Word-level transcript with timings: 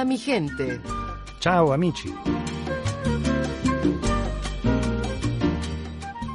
Hola 0.00 0.08
mi 0.08 0.16
gente. 0.16 0.80
Ciao 1.40 1.72
amici. 1.74 2.10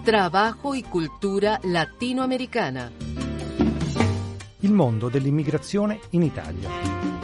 Trabajo 0.03 0.75
y 0.75 0.83
cultura 0.83 1.59
latinoamericana. 1.63 2.91
Il 4.59 4.71
mondo 4.71 5.09
dell'immigrazione 5.09 5.99
in 6.11 6.21
Italia. 6.21 7.14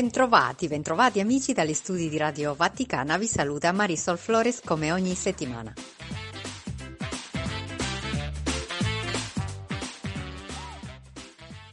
Bentrovati, 0.00 0.66
bentrovati 0.66 1.20
amici 1.20 1.52
dagli 1.52 1.74
studi 1.74 2.08
di 2.08 2.16
Radio 2.16 2.54
Vaticana, 2.54 3.18
vi 3.18 3.26
saluta 3.26 3.70
Marisol 3.70 4.16
Flores 4.16 4.62
come 4.64 4.92
ogni 4.92 5.14
settimana. 5.14 5.74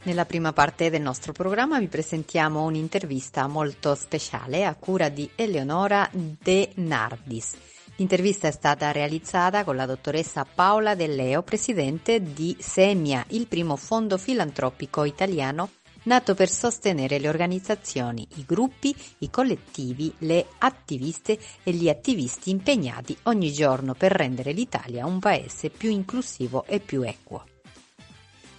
Nella 0.02 0.26
prima 0.26 0.52
parte 0.52 0.90
del 0.90 1.00
nostro 1.00 1.32
programma 1.32 1.78
vi 1.78 1.88
presentiamo 1.88 2.64
un'intervista 2.64 3.46
molto 3.46 3.94
speciale 3.94 4.66
a 4.66 4.74
cura 4.74 5.08
di 5.08 5.30
Eleonora 5.34 6.10
De 6.12 6.72
Nardis. 6.74 7.56
L'intervista 7.96 8.46
è 8.46 8.52
stata 8.52 8.92
realizzata 8.92 9.64
con 9.64 9.74
la 9.74 9.86
dottoressa 9.86 10.44
Paola 10.44 10.94
De 10.94 11.06
Leo, 11.06 11.42
presidente 11.42 12.22
di 12.22 12.54
SEMIA, 12.60 13.24
il 13.28 13.46
primo 13.46 13.74
fondo 13.76 14.18
filantropico 14.18 15.04
italiano 15.04 15.70
nato 16.04 16.34
per 16.34 16.48
sostenere 16.48 17.18
le 17.18 17.28
organizzazioni, 17.28 18.26
i 18.36 18.44
gruppi, 18.46 18.94
i 19.18 19.30
collettivi, 19.30 20.12
le 20.18 20.46
attiviste 20.58 21.38
e 21.62 21.72
gli 21.72 21.88
attivisti 21.88 22.50
impegnati 22.50 23.16
ogni 23.24 23.52
giorno 23.52 23.94
per 23.94 24.12
rendere 24.12 24.52
l'Italia 24.52 25.06
un 25.06 25.18
paese 25.18 25.70
più 25.70 25.90
inclusivo 25.90 26.64
e 26.66 26.80
più 26.80 27.02
equo. 27.02 27.44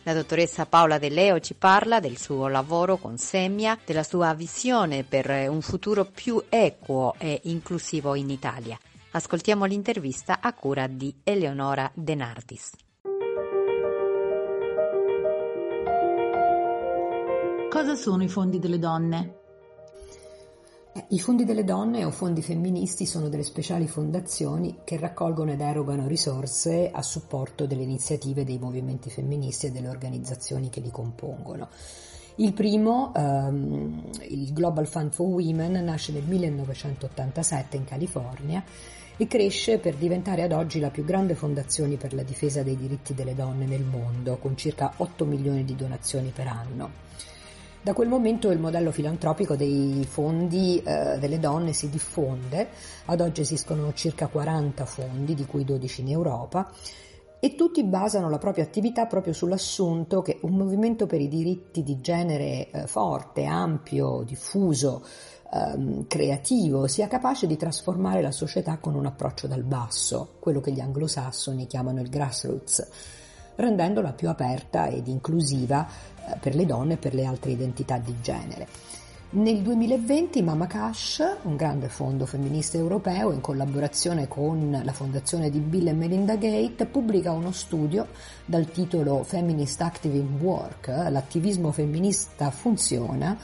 La 0.04 0.14
dottoressa 0.14 0.66
Paola 0.66 0.98
De 0.98 1.10
Leo 1.10 1.40
ci 1.40 1.54
parla 1.54 2.00
del 2.00 2.18
suo 2.18 2.48
lavoro 2.48 2.98
con 2.98 3.18
Semia, 3.18 3.78
della 3.86 4.04
sua 4.04 4.34
visione 4.34 5.04
per 5.04 5.30
un 5.50 5.62
futuro 5.62 6.06
più 6.06 6.42
equo 6.50 7.14
e 7.18 7.42
inclusivo 7.44 8.16
in 8.16 8.30
Italia. 8.30 8.80
Ascoltiamo 9.12 9.66
l'intervista 9.66 10.40
a 10.42 10.54
cura 10.54 10.88
di 10.88 11.14
Eleonora 11.24 11.92
De 11.94 12.16
Cosa 17.70 17.94
sono 17.94 18.24
i 18.24 18.28
fondi 18.28 18.58
delle 18.58 18.80
donne? 18.80 19.36
Eh, 20.92 21.06
I 21.10 21.20
fondi 21.20 21.46
delle 21.46 21.64
donne 21.64 22.04
o 22.04 22.10
fondi 22.10 22.42
femministi 22.42 23.06
sono 23.06 23.30
delle 23.30 23.44
speciali 23.44 23.88
fondazioni 23.88 24.80
che 24.84 24.98
raccolgono 24.98 25.52
ed 25.52 25.62
erogano 25.62 26.08
risorse 26.08 26.90
a 26.92 27.04
supporto 27.04 27.68
delle 27.68 27.84
iniziative 27.84 28.44
dei 28.44 28.58
movimenti 28.58 29.12
femministi 29.12 29.68
e 29.68 29.72
delle 29.72 29.88
organizzazioni 29.88 30.70
che 30.70 30.80
li 30.80 30.90
compongono. 30.90 31.70
Il 32.38 32.54
primo, 32.54 33.12
um, 33.14 34.02
il 34.28 34.52
Global 34.52 34.88
Fund 34.88 35.14
for 35.14 35.28
Women, 35.28 35.84
nasce 35.84 36.12
nel 36.12 36.24
1987 36.24 37.78
in 37.78 37.84
California 37.84 38.64
e 39.16 39.28
cresce 39.28 39.78
per 39.78 39.94
diventare 39.94 40.42
ad 40.42 40.54
oggi 40.54 40.80
la 40.80 40.90
più 40.90 41.06
grande 41.06 41.36
fondazione 41.36 41.98
per 41.98 42.16
la 42.16 42.24
difesa 42.24 42.64
dei 42.64 42.76
diritti 42.76 43.14
delle 43.14 43.36
donne 43.36 43.68
nel 43.68 43.84
mondo, 43.84 44.38
con 44.38 44.58
circa 44.58 44.92
8 44.98 45.24
milioni 45.26 45.64
di 45.64 45.76
donazioni 45.76 46.32
per 46.34 46.48
anno. 46.48 47.08
Da 47.82 47.94
quel 47.94 48.10
momento 48.10 48.52
il 48.52 48.60
modello 48.60 48.92
filantropico 48.92 49.56
dei 49.56 50.06
fondi 50.06 50.84
eh, 50.84 51.18
delle 51.18 51.40
donne 51.40 51.72
si 51.72 51.90
diffonde, 51.90 52.68
ad 53.06 53.22
oggi 53.22 53.40
esistono 53.40 53.94
circa 53.94 54.28
40 54.28 54.84
fondi, 54.84 55.34
di 55.34 55.46
cui 55.46 55.64
12 55.64 56.02
in 56.02 56.10
Europa, 56.10 56.70
e 57.40 57.56
tutti 57.56 57.82
basano 57.86 58.30
la 58.30 58.38
propria 58.38 58.66
attività 58.66 59.06
proprio 59.06 59.32
sull'assunto 59.32 60.22
che 60.22 60.40
un 60.42 60.58
movimento 60.58 61.06
per 61.06 61.22
i 61.22 61.30
diritti 61.30 61.82
di 61.82 62.02
genere 62.02 62.70
eh, 62.70 62.86
forte, 62.86 63.46
ampio, 63.46 64.24
diffuso, 64.26 65.06
ehm, 65.54 66.06
creativo, 66.06 66.86
sia 66.88 67.08
capace 67.08 67.48
di 67.48 67.56
trasformare 67.56 68.22
la 68.22 68.32
società 68.32 68.78
con 68.80 68.94
un 68.94 69.06
approccio 69.06 69.48
dal 69.48 69.64
basso, 69.64 70.36
quello 70.42 70.60
che 70.60 70.74
gli 70.74 70.82
anglosassoni 70.82 71.66
chiamano 71.66 72.02
il 72.02 72.10
grassroots 72.10 73.18
rendendola 73.60 74.14
più 74.14 74.30
aperta 74.30 74.88
ed 74.88 75.08
inclusiva 75.08 75.86
eh, 75.86 76.38
per 76.40 76.56
le 76.56 76.66
donne 76.66 76.94
e 76.94 76.98
per 76.98 77.14
le 77.14 77.26
altre 77.26 77.52
identità 77.52 77.98
di 77.98 78.16
genere. 78.22 78.68
Nel 79.32 79.62
2020 79.62 80.42
Mama 80.42 80.66
Cash, 80.66 81.22
un 81.44 81.56
grande 81.56 81.88
fondo 81.88 82.26
femminista 82.26 82.78
europeo 82.78 83.32
in 83.32 83.42
collaborazione 83.42 84.28
con 84.28 84.82
la 84.84 84.92
fondazione 84.92 85.52
di 85.52 85.60
Bill 85.60 85.90
e 85.90 85.94
Melinda 85.94 86.36
Gates, 86.36 86.88
pubblica 86.90 87.32
uno 87.32 87.52
studio 87.52 88.08
dal 88.44 88.72
titolo 88.72 89.22
Feminist 89.24 89.82
Active 89.82 90.18
in 90.18 90.40
Work, 90.42 90.88
l'attivismo 90.88 91.72
femminista 91.72 92.50
funziona, 92.50 93.38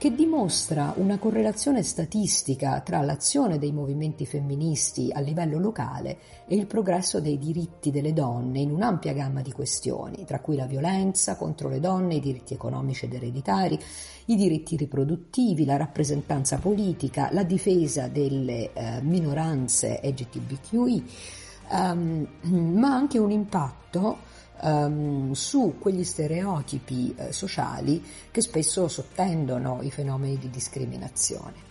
che 0.00 0.14
dimostra 0.14 0.94
una 0.96 1.18
correlazione 1.18 1.82
statistica 1.82 2.80
tra 2.80 3.02
l'azione 3.02 3.58
dei 3.58 3.70
movimenti 3.70 4.24
femministi 4.24 5.10
a 5.12 5.20
livello 5.20 5.58
locale 5.58 6.16
e 6.46 6.56
il 6.56 6.64
progresso 6.64 7.20
dei 7.20 7.36
diritti 7.36 7.90
delle 7.90 8.14
donne 8.14 8.60
in 8.60 8.70
un'ampia 8.70 9.12
gamma 9.12 9.42
di 9.42 9.52
questioni, 9.52 10.24
tra 10.24 10.40
cui 10.40 10.56
la 10.56 10.64
violenza 10.64 11.36
contro 11.36 11.68
le 11.68 11.80
donne, 11.80 12.14
i 12.14 12.20
diritti 12.20 12.54
economici 12.54 13.04
ed 13.04 13.12
ereditari, 13.12 13.78
i 14.24 14.36
diritti 14.36 14.74
riproduttivi, 14.74 15.66
la 15.66 15.76
rappresentanza 15.76 16.56
politica, 16.56 17.28
la 17.32 17.42
difesa 17.42 18.08
delle 18.08 18.72
eh, 18.72 19.02
minoranze 19.02 20.00
LGBTQI, 20.02 21.10
um, 21.72 22.26
ehm, 22.40 22.78
ma 22.78 22.94
anche 22.94 23.18
un 23.18 23.32
impatto 23.32 24.29
um, 24.62 25.32
su 25.32 25.76
quegli 25.78 26.04
stereotipi 26.04 27.14
eh, 27.16 27.32
sociali 27.32 28.02
che 28.30 28.40
spesso 28.40 28.88
sottendono 28.88 29.80
i 29.82 29.90
fenomeni 29.90 30.38
di 30.38 30.50
discriminazione. 30.50 31.68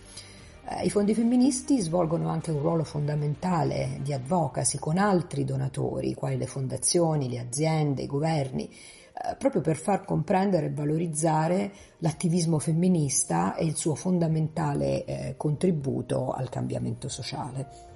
Eh, 0.68 0.84
I 0.84 0.90
fondi 0.90 1.14
femministi 1.14 1.80
svolgono 1.80 2.28
anche 2.28 2.50
un 2.50 2.60
ruolo 2.60 2.84
fondamentale 2.84 3.98
di 4.02 4.12
advocacy 4.12 4.78
con 4.78 4.98
altri 4.98 5.44
donatori, 5.44 6.14
quali 6.14 6.36
le 6.36 6.46
fondazioni, 6.46 7.28
le 7.28 7.40
aziende, 7.40 8.02
i 8.02 8.06
governi, 8.06 8.68
eh, 8.68 9.36
proprio 9.36 9.60
per 9.60 9.76
far 9.76 10.04
comprendere 10.04 10.66
e 10.66 10.72
valorizzare 10.72 11.72
l'attivismo 11.98 12.58
femminista 12.58 13.54
e 13.54 13.64
il 13.64 13.76
suo 13.76 13.94
fondamentale 13.94 15.04
eh, 15.04 15.34
contributo 15.36 16.30
al 16.30 16.48
cambiamento 16.48 17.08
sociale. 17.08 17.89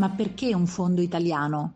Ma 0.00 0.08
perché 0.08 0.54
un 0.54 0.66
fondo 0.66 1.02
italiano? 1.02 1.74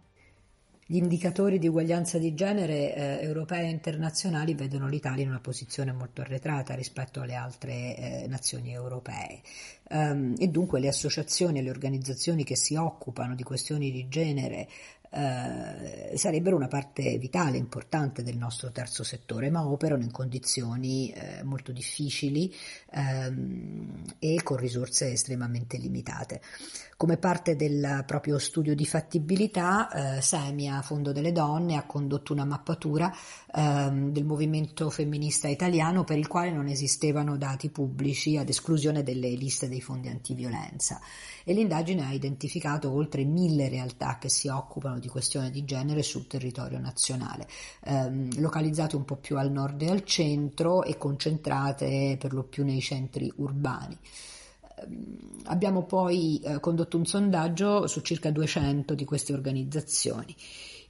Gli 0.86 0.96
indicatori 0.96 1.58
di 1.58 1.68
uguaglianza 1.68 2.16
di 2.16 2.34
genere 2.34 2.94
eh, 2.94 3.18
europei 3.22 3.66
e 3.66 3.70
internazionali 3.70 4.54
vedono 4.54 4.88
l'Italia 4.88 5.24
in 5.24 5.28
una 5.28 5.40
posizione 5.40 5.92
molto 5.92 6.22
arretrata 6.22 6.74
rispetto 6.74 7.20
alle 7.20 7.34
altre 7.34 7.94
eh, 7.94 8.26
nazioni 8.26 8.72
europee 8.72 9.42
um, 9.90 10.34
e 10.38 10.48
dunque 10.48 10.80
le 10.80 10.88
associazioni 10.88 11.58
e 11.58 11.62
le 11.62 11.68
organizzazioni 11.68 12.44
che 12.44 12.56
si 12.56 12.76
occupano 12.76 13.34
di 13.34 13.42
questioni 13.42 13.90
di 13.90 14.08
genere 14.08 14.68
eh, 15.14 16.16
sarebbero 16.16 16.56
una 16.56 16.66
parte 16.66 17.18
vitale, 17.18 17.56
importante 17.56 18.24
del 18.24 18.36
nostro 18.36 18.72
terzo 18.72 19.04
settore, 19.04 19.48
ma 19.48 19.64
operano 19.64 20.02
in 20.02 20.10
condizioni 20.10 21.10
eh, 21.10 21.44
molto 21.44 21.70
difficili 21.70 22.52
ehm, 22.90 24.02
e 24.18 24.40
con 24.42 24.56
risorse 24.56 25.12
estremamente 25.12 25.76
limitate. 25.76 26.40
Come 26.96 27.16
parte 27.16 27.54
del 27.54 28.02
proprio 28.06 28.38
studio 28.38 28.74
di 28.74 28.86
fattibilità, 28.86 30.16
eh, 30.16 30.20
Semia, 30.20 30.82
Fondo 30.82 31.12
delle 31.12 31.32
Donne, 31.32 31.76
ha 31.76 31.86
condotto 31.86 32.32
una 32.32 32.44
mappatura 32.44 33.14
ehm, 33.54 34.10
del 34.10 34.24
movimento 34.24 34.90
femminista 34.90 35.46
italiano 35.46 36.02
per 36.02 36.18
il 36.18 36.26
quale 36.26 36.50
non 36.50 36.66
esistevano 36.66 37.36
dati 37.36 37.70
pubblici 37.70 38.36
ad 38.36 38.48
esclusione 38.48 39.02
delle 39.02 39.30
liste 39.30 39.68
dei 39.68 39.80
fondi 39.80 40.08
antiviolenza 40.08 41.00
e 41.44 41.52
l'indagine 41.52 42.04
ha 42.04 42.12
identificato 42.12 42.90
oltre 42.90 43.24
mille 43.24 43.68
realtà 43.68 44.18
che 44.18 44.28
si 44.28 44.48
occupano 44.48 44.98
di 45.04 45.08
questione 45.10 45.50
di 45.50 45.66
genere 45.66 46.02
sul 46.02 46.26
territorio 46.26 46.78
nazionale, 46.78 47.46
ehm, 47.84 48.40
localizzate 48.40 48.96
un 48.96 49.04
po' 49.04 49.16
più 49.16 49.36
al 49.36 49.50
nord 49.50 49.82
e 49.82 49.90
al 49.90 50.02
centro 50.02 50.82
e 50.82 50.96
concentrate 50.96 52.16
per 52.18 52.32
lo 52.32 52.42
più 52.44 52.64
nei 52.64 52.80
centri 52.80 53.30
urbani. 53.36 53.98
Ehm, 54.78 55.42
abbiamo 55.44 55.84
poi 55.84 56.40
eh, 56.42 56.58
condotto 56.58 56.96
un 56.96 57.04
sondaggio 57.04 57.86
su 57.86 58.00
circa 58.00 58.30
200 58.30 58.94
di 58.94 59.04
queste 59.04 59.34
organizzazioni 59.34 60.34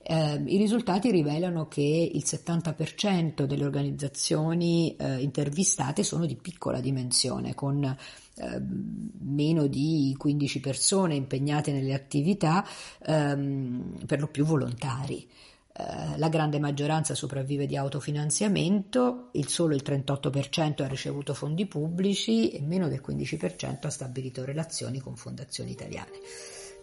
Eh, 0.06 0.42
I 0.44 0.58
risultati 0.58 1.10
rivelano 1.10 1.66
che 1.66 1.80
il 1.80 2.22
70% 2.26 3.44
delle 3.44 3.64
organizzazioni 3.64 4.94
eh, 4.96 5.22
intervistate 5.22 6.02
sono 6.02 6.26
di 6.26 6.36
piccola 6.36 6.80
dimensione, 6.80 7.54
con 7.54 7.82
eh, 7.82 8.62
meno 9.20 9.66
di 9.66 10.14
15 10.18 10.60
persone 10.60 11.14
impegnate 11.14 11.72
nelle 11.72 11.94
attività, 11.94 12.66
ehm, 13.02 14.04
per 14.06 14.20
lo 14.20 14.26
più 14.26 14.44
volontari. 14.44 15.26
Eh, 15.72 16.18
la 16.18 16.28
grande 16.28 16.58
maggioranza 16.58 17.14
sopravvive 17.14 17.64
di 17.64 17.78
autofinanziamento, 17.78 19.30
il 19.32 19.48
solo 19.48 19.74
il 19.74 19.82
38% 19.82 20.82
ha 20.82 20.86
ricevuto 20.86 21.32
fondi 21.32 21.64
pubblici 21.64 22.50
e 22.50 22.60
meno 22.60 22.88
del 22.88 23.02
15% 23.02 23.86
ha 23.86 23.90
stabilito 23.90 24.44
relazioni 24.44 25.00
con 25.00 25.16
fondazioni 25.16 25.70
italiane 25.70 26.18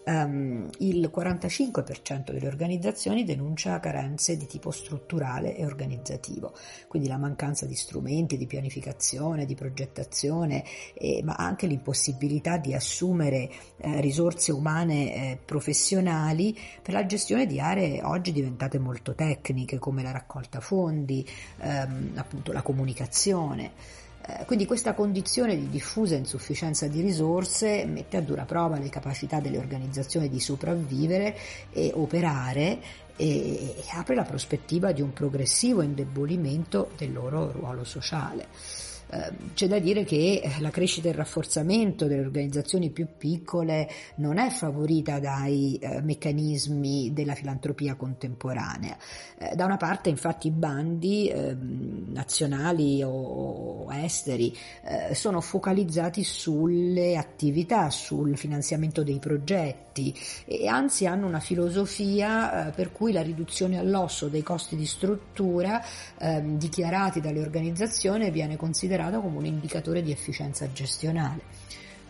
um, 0.05 0.69
il 0.79 1.11
45% 1.13 2.31
delle 2.31 2.47
organizzazioni 2.47 3.23
denuncia 3.23 3.79
carenze 3.79 4.37
di 4.37 4.45
tipo 4.45 4.71
strutturale 4.71 5.55
e 5.55 5.65
organizzativo, 5.65 6.53
quindi 6.87 7.07
la 7.07 7.17
mancanza 7.17 7.65
di 7.65 7.75
strumenti, 7.75 8.37
di 8.37 8.47
pianificazione, 8.47 9.45
di 9.45 9.55
progettazione, 9.55 10.63
eh, 10.93 11.21
ma 11.23 11.35
anche 11.35 11.67
l'impossibilità 11.67 12.57
di 12.57 12.73
assumere 12.73 13.49
eh, 13.77 14.01
risorse 14.01 14.51
umane 14.51 15.13
eh, 15.13 15.37
professionali 15.43 16.57
per 16.81 16.93
la 16.93 17.05
gestione 17.05 17.45
di 17.45 17.59
aree 17.59 18.01
oggi 18.03 18.31
diventate 18.31 18.79
molto 18.79 19.13
tecniche 19.13 19.79
come 19.79 20.03
la 20.03 20.11
raccolta 20.11 20.59
fondi, 20.59 21.25
ehm, 21.59 22.13
appunto 22.15 22.51
la 22.51 22.61
comunicazione. 22.61 23.99
Eh, 24.23 24.45
quindi 24.45 24.65
questa 24.65 24.93
condizione 24.93 25.57
di 25.57 25.69
diffusa 25.69 26.15
insufficienza 26.15 26.87
di 26.87 27.01
risorse 27.01 27.85
mette 27.85 28.17
a 28.17 28.21
dura 28.21 28.45
prova 28.45 28.77
le 28.77 28.89
capacità 28.89 29.39
delle 29.39 29.57
organizzazioni 29.57 30.29
di 30.29 30.39
sopravvivere 30.39 31.35
e 31.71 31.91
operare 31.93 32.79
e 33.15 33.75
apre 33.91 34.15
la 34.15 34.23
prospettiva 34.23 34.91
di 34.91 35.01
un 35.01 35.13
progressivo 35.13 35.83
indebolimento 35.83 36.89
del 36.97 37.13
loro 37.13 37.51
ruolo 37.51 37.83
sociale. 37.83 38.47
Ehm, 39.11 39.53
c'è 39.53 39.67
da 39.67 39.79
dire 39.79 40.03
che 40.05 40.41
eh, 40.41 40.61
la 40.61 40.69
crescita 40.69 41.07
e 41.07 41.11
il 41.11 41.17
rafforzamento 41.17 42.07
delle 42.07 42.21
organizzazioni 42.21 42.89
più 42.89 43.07
piccole 43.17 43.89
non 44.15 44.37
è 44.37 44.49
favorita 44.49 45.19
dai 45.19 45.77
eh, 45.81 46.01
meccanismi 46.01 47.11
della 47.13 47.35
filantropia 47.35 47.95
contemporanea. 47.95 48.97
Eh, 49.37 49.55
da 49.55 49.65
una 49.65 49.77
parte 49.77 50.09
infatti 50.09 50.47
i 50.47 50.51
bandi 50.51 51.27
eh, 51.27 51.55
nazionali 51.55 53.03
o, 53.03 53.91
esteri 53.91 54.55
eh, 54.83 55.13
sono 55.13 55.41
focalizzati 55.41 56.23
sulle 56.23 57.17
attività, 57.17 57.89
sul 57.89 58.37
finanziamento 58.37 59.03
dei 59.03 59.19
progetti 59.19 60.17
e 60.45 60.67
anzi 60.67 61.05
hanno 61.05 61.27
una 61.27 61.41
filosofia 61.41 62.67
eh, 62.67 62.71
per 62.71 62.93
cui 62.93 63.11
la 63.11 63.21
riduzione 63.21 63.77
all'osso 63.77 64.29
dei 64.29 64.43
costi 64.43 64.77
di 64.77 64.85
struttura 64.85 65.83
ehm, 66.17 66.57
dichiarati 66.57 67.19
dalle 67.19 67.41
organizzazioni 67.41 68.31
viene 68.31 68.55
considerata 68.55 69.00
considerato 69.01 69.21
come 69.21 69.37
un 69.37 69.45
indicatore 69.45 70.03
di 70.03 70.11
efficienza 70.11 70.71
gestionale. 70.71 71.41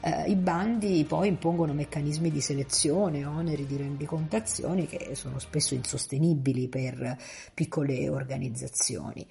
Eh, 0.01 0.31
I 0.31 0.35
bandi 0.35 1.05
poi 1.07 1.29
impongono 1.29 1.73
meccanismi 1.73 2.31
di 2.31 2.41
selezione, 2.41 3.25
oneri 3.25 3.65
di 3.65 3.77
rendicontazione 3.77 4.87
che 4.87 5.11
sono 5.13 5.39
spesso 5.39 5.73
insostenibili 5.73 6.67
per 6.67 7.17
piccole 7.53 8.09
organizzazioni. 8.09 9.25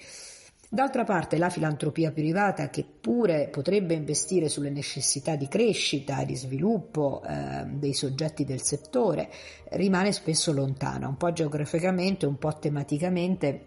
D'altra 0.73 1.03
parte 1.03 1.37
la 1.37 1.51
filantropia 1.51 2.13
privata, 2.13 2.71
che 2.71 2.85
pure 2.85 3.49
potrebbe 3.49 3.95
investire 3.95 4.49
sulle 4.49 4.71
necessità 4.71 5.35
di 5.35 5.49
crescita 5.49 6.21
e 6.21 6.27
di 6.27 6.37
sviluppo 6.37 7.23
eh, 7.25 7.65
dei 7.67 7.93
soggetti 7.93 8.45
del 8.45 8.63
settore, 8.63 9.29
rimane 9.71 10.13
spesso 10.13 10.53
lontana, 10.53 11.09
un 11.09 11.17
po' 11.17 11.33
geograficamente, 11.33 12.25
un 12.25 12.39
po' 12.39 12.57
tematicamente 12.57 13.67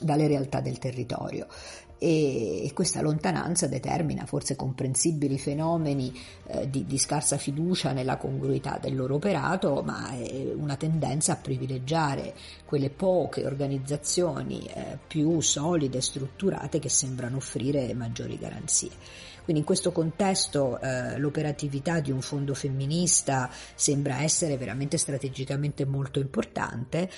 dalle 0.00 0.26
realtà 0.26 0.60
del 0.60 0.78
territorio 0.78 1.46
e 2.04 2.72
questa 2.74 3.00
lontananza 3.00 3.68
determina 3.68 4.26
forse 4.26 4.56
comprensibili 4.56 5.38
fenomeni 5.38 6.12
eh, 6.48 6.68
di, 6.68 6.84
di, 6.84 6.98
scarsa 6.98 7.38
fiducia 7.38 7.92
nella 7.92 8.16
congruità 8.16 8.76
del 8.82 8.96
loro 8.96 9.14
operato, 9.14 9.84
ma 9.84 10.10
è 10.10 10.52
una 10.52 10.74
tendenza 10.74 11.34
a 11.34 11.36
privilegiare 11.36 12.34
quelle 12.64 12.90
poche 12.90 13.46
organizzazioni 13.46 14.66
eh, 14.66 14.98
più 15.06 15.40
solide 15.40 15.98
e 15.98 16.02
strutturate 16.02 16.80
che 16.80 16.88
sembrano 16.88 17.36
offrire 17.36 17.94
maggiori 17.94 18.36
garanzie. 18.36 18.90
Quindi 19.44 19.62
in 19.62 19.66
questo 19.66 19.92
contesto 19.92 20.80
eh, 20.80 21.18
l'operatività 21.18 22.00
di 22.00 22.10
un 22.10 22.20
fondo 22.20 22.54
femminista 22.54 23.48
sembra 23.76 24.22
essere 24.22 24.56
veramente 24.56 24.98
strategicamente 24.98 25.84
molto 25.84 26.18
importante 26.18 27.08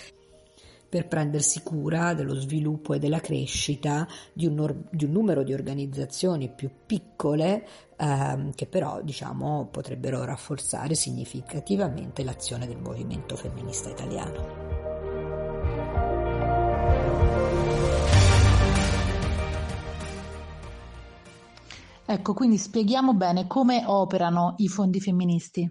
per 0.94 1.08
prendersi 1.08 1.60
cura 1.64 2.14
dello 2.14 2.36
sviluppo 2.36 2.94
e 2.94 3.00
della 3.00 3.18
crescita 3.18 4.06
di 4.32 4.46
un, 4.46 4.84
di 4.92 5.06
un 5.06 5.10
numero 5.10 5.42
di 5.42 5.52
organizzazioni 5.52 6.48
più 6.48 6.70
piccole 6.86 7.66
ehm, 7.96 8.52
che 8.54 8.66
però 8.66 9.02
diciamo, 9.02 9.66
potrebbero 9.72 10.24
rafforzare 10.24 10.94
significativamente 10.94 12.22
l'azione 12.22 12.68
del 12.68 12.78
movimento 12.78 13.34
femminista 13.34 13.90
italiano. 13.90 14.46
Ecco, 22.06 22.34
quindi 22.34 22.56
spieghiamo 22.56 23.14
bene 23.14 23.48
come 23.48 23.82
operano 23.84 24.54
i 24.58 24.68
fondi 24.68 25.00
femministi. 25.00 25.68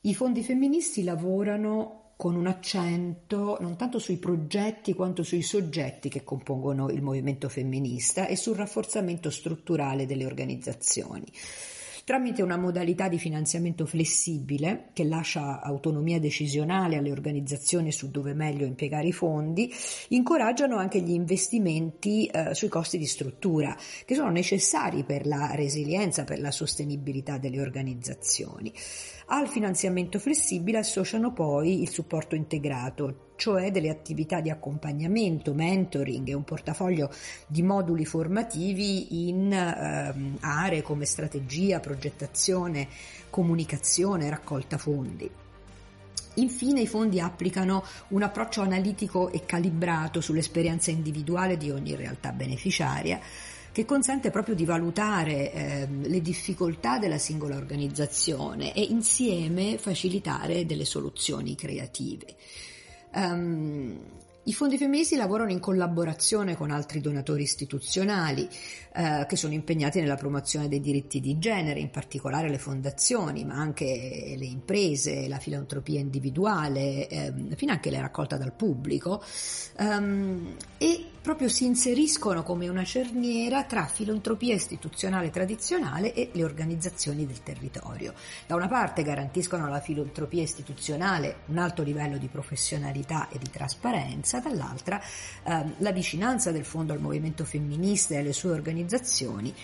I 0.00 0.12
fondi 0.12 0.42
femministi 0.42 1.04
lavorano 1.04 2.01
con 2.22 2.36
un 2.36 2.46
accento 2.46 3.56
non 3.58 3.74
tanto 3.74 3.98
sui 3.98 4.16
progetti 4.16 4.94
quanto 4.94 5.24
sui 5.24 5.42
soggetti 5.42 6.08
che 6.08 6.22
compongono 6.22 6.88
il 6.88 7.02
movimento 7.02 7.48
femminista 7.48 8.28
e 8.28 8.36
sul 8.36 8.54
rafforzamento 8.54 9.28
strutturale 9.28 10.06
delle 10.06 10.24
organizzazioni 10.24 11.26
tramite 12.04 12.42
una 12.42 12.56
modalità 12.56 13.08
di 13.08 13.18
finanziamento 13.18 13.86
flessibile 13.86 14.88
che 14.92 15.04
lascia 15.04 15.60
autonomia 15.60 16.18
decisionale 16.18 16.96
alle 16.96 17.12
organizzazioni 17.12 17.92
su 17.92 18.10
dove 18.10 18.34
meglio 18.34 18.66
impiegare 18.66 19.06
i 19.06 19.12
fondi, 19.12 19.72
incoraggiano 20.08 20.76
anche 20.76 21.00
gli 21.00 21.12
investimenti 21.12 22.26
eh, 22.26 22.54
sui 22.54 22.68
costi 22.68 22.98
di 22.98 23.06
struttura 23.06 23.76
che 24.04 24.14
sono 24.14 24.30
necessari 24.30 25.04
per 25.04 25.26
la 25.26 25.54
resilienza, 25.54 26.24
per 26.24 26.40
la 26.40 26.50
sostenibilità 26.50 27.38
delle 27.38 27.60
organizzazioni. 27.60 28.72
Al 29.26 29.48
finanziamento 29.48 30.18
flessibile 30.18 30.78
associano 30.78 31.32
poi 31.32 31.80
il 31.80 31.88
supporto 31.88 32.34
integrato, 32.34 33.30
cioè 33.36 33.70
delle 33.70 33.88
attività 33.88 34.40
di 34.40 34.50
accompagnamento, 34.50 35.54
mentoring 35.54 36.28
e 36.28 36.34
un 36.34 36.44
portafoglio 36.44 37.10
di 37.46 37.62
moduli 37.62 38.04
formativi 38.04 39.28
in 39.28 39.52
eh, 39.52 40.36
aree 40.40 40.82
come 40.82 41.04
strategia, 41.04 41.80
progettazione, 41.80 42.88
comunicazione, 43.30 44.28
raccolta 44.28 44.76
fondi. 44.76 45.30
Infine 46.36 46.80
i 46.80 46.86
fondi 46.86 47.20
applicano 47.20 47.84
un 48.08 48.22
approccio 48.22 48.62
analitico 48.62 49.30
e 49.30 49.44
calibrato 49.44 50.20
sull'esperienza 50.20 50.90
individuale 50.90 51.56
di 51.58 51.70
ogni 51.70 51.94
realtà 51.94 52.32
beneficiaria 52.32 53.20
che 53.72 53.84
consente 53.86 54.30
proprio 54.30 54.54
di 54.54 54.64
valutare 54.64 55.52
eh, 55.52 55.88
le 55.88 56.20
difficoltà 56.20 56.98
della 56.98 57.18
singola 57.18 57.56
organizzazione 57.56 58.74
e 58.74 58.82
insieme 58.82 59.78
facilitare 59.78 60.66
delle 60.66 60.84
soluzioni 60.84 61.54
creative. 61.54 62.36
Um, 63.14 63.98
i 64.44 64.52
fondi 64.52 64.76
femministi 64.76 65.14
lavorano 65.14 65.52
in 65.52 65.60
collaborazione 65.60 66.56
con 66.56 66.72
altri 66.72 67.00
donatori 67.00 67.42
istituzionali 67.42 68.48
eh, 68.92 69.24
che 69.28 69.36
sono 69.36 69.52
impegnati 69.52 70.00
nella 70.00 70.16
promozione 70.16 70.66
dei 70.66 70.80
diritti 70.80 71.20
di 71.20 71.38
genere, 71.38 71.78
in 71.78 71.90
particolare 71.90 72.50
le 72.50 72.58
fondazioni, 72.58 73.44
ma 73.44 73.54
anche 73.54 74.34
le 74.36 74.44
imprese, 74.44 75.28
la 75.28 75.38
filantropia 75.38 76.00
individuale, 76.00 77.06
eh, 77.06 77.32
fino 77.54 77.70
anche 77.70 77.92
la 77.92 78.00
raccolta 78.00 78.36
dal 78.36 78.52
pubblico, 78.52 79.22
um, 79.78 80.56
e 80.76 81.04
proprio 81.22 81.48
si 81.48 81.64
inseriscono 81.64 82.42
come 82.42 82.68
una 82.68 82.82
cerniera 82.84 83.62
tra 83.62 83.86
filantropia 83.86 84.54
istituzionale 84.54 85.30
tradizionale 85.30 86.12
e 86.14 86.30
le 86.32 86.42
organizzazioni 86.42 87.24
del 87.26 87.44
territorio. 87.44 88.12
Da 88.46 88.56
una 88.56 88.66
parte 88.66 89.04
garantiscono 89.04 89.66
alla 89.66 89.80
filantropia 89.80 90.42
istituzionale 90.42 91.42
un 91.46 91.58
alto 91.58 91.84
livello 91.84 92.18
di 92.18 92.26
professionalità 92.26 93.28
e 93.28 93.38
di 93.38 93.48
trasparenza, 93.48 94.40
dall'altra 94.40 95.00
ehm, 95.44 95.76
la 95.78 95.92
vicinanza 95.92 96.50
del 96.50 96.64
fondo 96.64 96.92
al 96.92 97.00
movimento 97.00 97.44
femminista 97.44 98.14
e 98.14 98.18
alle 98.18 98.32
sue 98.32 98.50
organizzazioni 98.50 99.54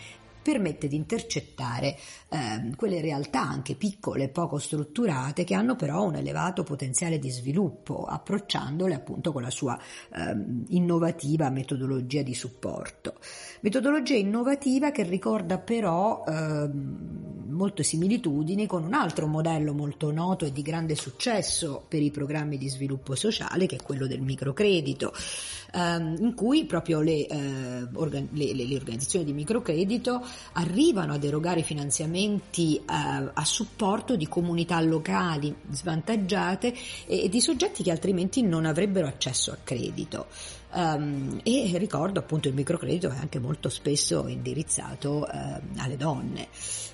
permette 0.49 0.89
di 0.89 0.97
intercettare 0.97 1.95
eh, 2.31 2.73
quelle 2.75 3.03
realtà 3.03 3.43
anche 3.43 3.75
piccole 3.75 4.31
poco 4.31 4.57
strutturate 4.57 5.45
che 5.45 5.53
hanno 5.53 5.77
però 5.77 6.05
un 6.05 6.15
elevato 6.15 6.63
potenziale 6.63 7.19
di 7.19 7.29
sviluppo, 7.29 8.05
approcciandole 8.05 8.95
appunto 8.95 9.31
con 9.31 9.43
la 9.43 9.51
sua 9.51 9.79
eh, 9.79 10.35
innovativa 10.69 11.51
metodologia 11.51 12.23
di 12.23 12.33
supporto. 12.33 13.17
Metodologia 13.61 14.15
innovativa 14.15 14.91
che 14.91 15.03
ricorda 15.03 15.59
però 15.59 16.25
eh, 16.27 16.71
molte 17.49 17.83
similitudini 17.83 18.67
con 18.67 18.85
un 18.85 18.95
altro 18.95 19.27
modello 19.27 19.75
molto 19.75 20.11
noto 20.11 20.47
e 20.47 20.53
di 20.53 20.63
grande 20.63 20.95
successo 20.95 21.85
per 21.87 22.01
i 22.01 22.11
programmi 22.11 22.57
di 22.57 22.71
sviluppo 22.71 23.15
sociale, 23.15 23.67
che 23.67 23.77
è 23.77 23.83
quello 23.83 24.07
del 24.07 24.23
microcredito, 24.23 25.13
ehm, 25.73 26.17
in 26.19 26.35
cui 26.35 26.65
proprio 26.65 27.01
le, 27.01 27.27
eh, 27.27 27.87
organ- 27.95 28.29
le, 28.33 28.55
le, 28.55 28.75
organizzazioni 28.75 29.25
di 29.25 29.33
microcredito 29.33 30.25
arrivano 30.53 31.15
ad 31.15 31.25
erogare 31.25 31.63
finanziamenti 31.63 32.77
eh, 32.77 32.83
a 32.87 33.45
supporto 33.45 34.17
di 34.17 34.27
comunità 34.29 34.81
locali 34.81 35.55
svantaggiate 35.71 36.75
e, 37.07 37.25
e 37.25 37.29
di 37.29 37.41
soggetti 37.41 37.83
che 37.83 37.91
altrimenti 37.91 38.43
non 38.43 38.65
avrebbero 38.65 39.07
accesso 39.07 39.53
a 39.53 39.59
credito. 39.63 40.27
Um, 40.71 41.41
e 41.45 41.73
ricordo 41.79 42.21
appunto 42.21 42.49
il 42.49 42.55
microcredito 42.55 43.09
è 43.09 43.17
anche 43.17 43.39
molto 43.39 43.71
spesso 43.71 44.27
indirizzato 44.29 45.27
uh, 45.27 45.61
alle 45.79 45.97
donne. 45.97 46.49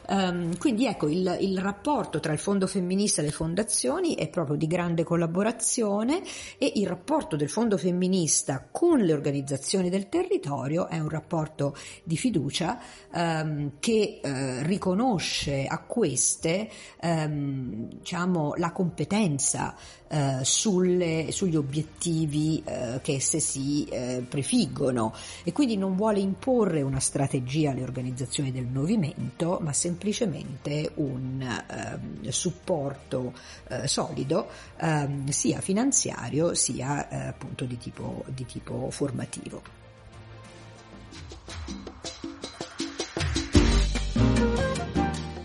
Um, 0.07 0.57
quindi 0.59 0.87
ecco 0.87 1.09
il, 1.09 1.39
il, 1.41 1.59
rapporto 1.59 2.21
tra 2.21 2.33
il 2.33 2.39
fondo 2.39 2.67
femminista 2.67 3.23
e 3.23 3.25
le 3.25 3.31
fondazioni 3.31 4.15
è 4.15 4.29
proprio 4.29 4.57
di 4.57 4.67
grande 4.67 5.03
collaborazione 5.03 6.23
e 6.59 6.73
il 6.77 6.87
rapporto 6.87 7.37
del 7.37 7.49
fondo 7.49 7.79
femminista 7.79 8.69
con 8.71 9.01
le 9.01 9.13
organizzazioni 9.15 9.89
del 9.89 10.11
territorio 10.11 10.89
è 10.89 10.99
un 10.99 11.09
rapporto 11.09 11.75
di 12.05 12.19
fiducia 12.19 12.79
um, 13.13 13.73
che 13.81 14.21
uh, 14.23 14.29
riconosce 14.67 15.65
a 15.67 15.79
queste 15.85 16.69
diciamo, 17.01 18.55
la 18.57 18.73
competenza 18.73 19.75
uh, 20.15 20.43
sulle, 20.43 21.29
sugli 21.31 21.57
obiettivi 21.57 22.63
che 23.03 23.15
esse 23.15 23.41
si 23.41 23.85
eh, 23.85 24.25
prefiggono 24.29 25.15
e 25.43 25.53
quindi 25.53 25.77
non 25.77 25.97
vuole 25.97 26.21
imporre 26.21 26.83
una 26.83 27.01
strategia 27.01 27.71
alle 27.71 27.83
organizzazioni 27.83 28.53
del 28.53 28.67
movimento, 28.67 29.59
ma 29.63 29.73
semplicemente 29.73 30.93
un 30.95 31.41
eh, 31.43 32.33
supporto 32.33 33.33
eh, 33.69 33.87
solido 33.87 34.49
ehm, 34.79 35.29
sia 35.29 35.61
finanziario 35.61 36.55
sia 36.55 37.09
eh, 37.09 37.29
appunto 37.29 37.65
di 37.65 37.79
tipo, 37.79 38.25
di 38.29 38.45
tipo 38.47 38.91
formativo. 38.91 39.63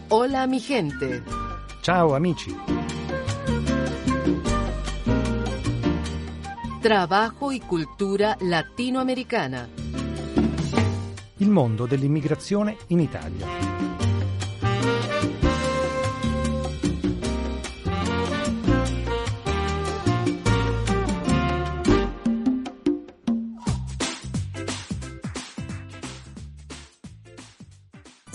Hola 0.08 0.48
mi 0.48 0.60
gente. 0.60 1.24
Ciao 1.82 2.16
amici. 2.16 2.79
Trabajo 6.82 7.52
y 7.52 7.60
cultura 7.60 8.38
latinoamericana. 8.40 9.68
Il 11.40 11.50
mondo 11.50 11.86
dell'immigrazione 11.86 12.78
in 12.88 13.02
Italia. 13.02 13.48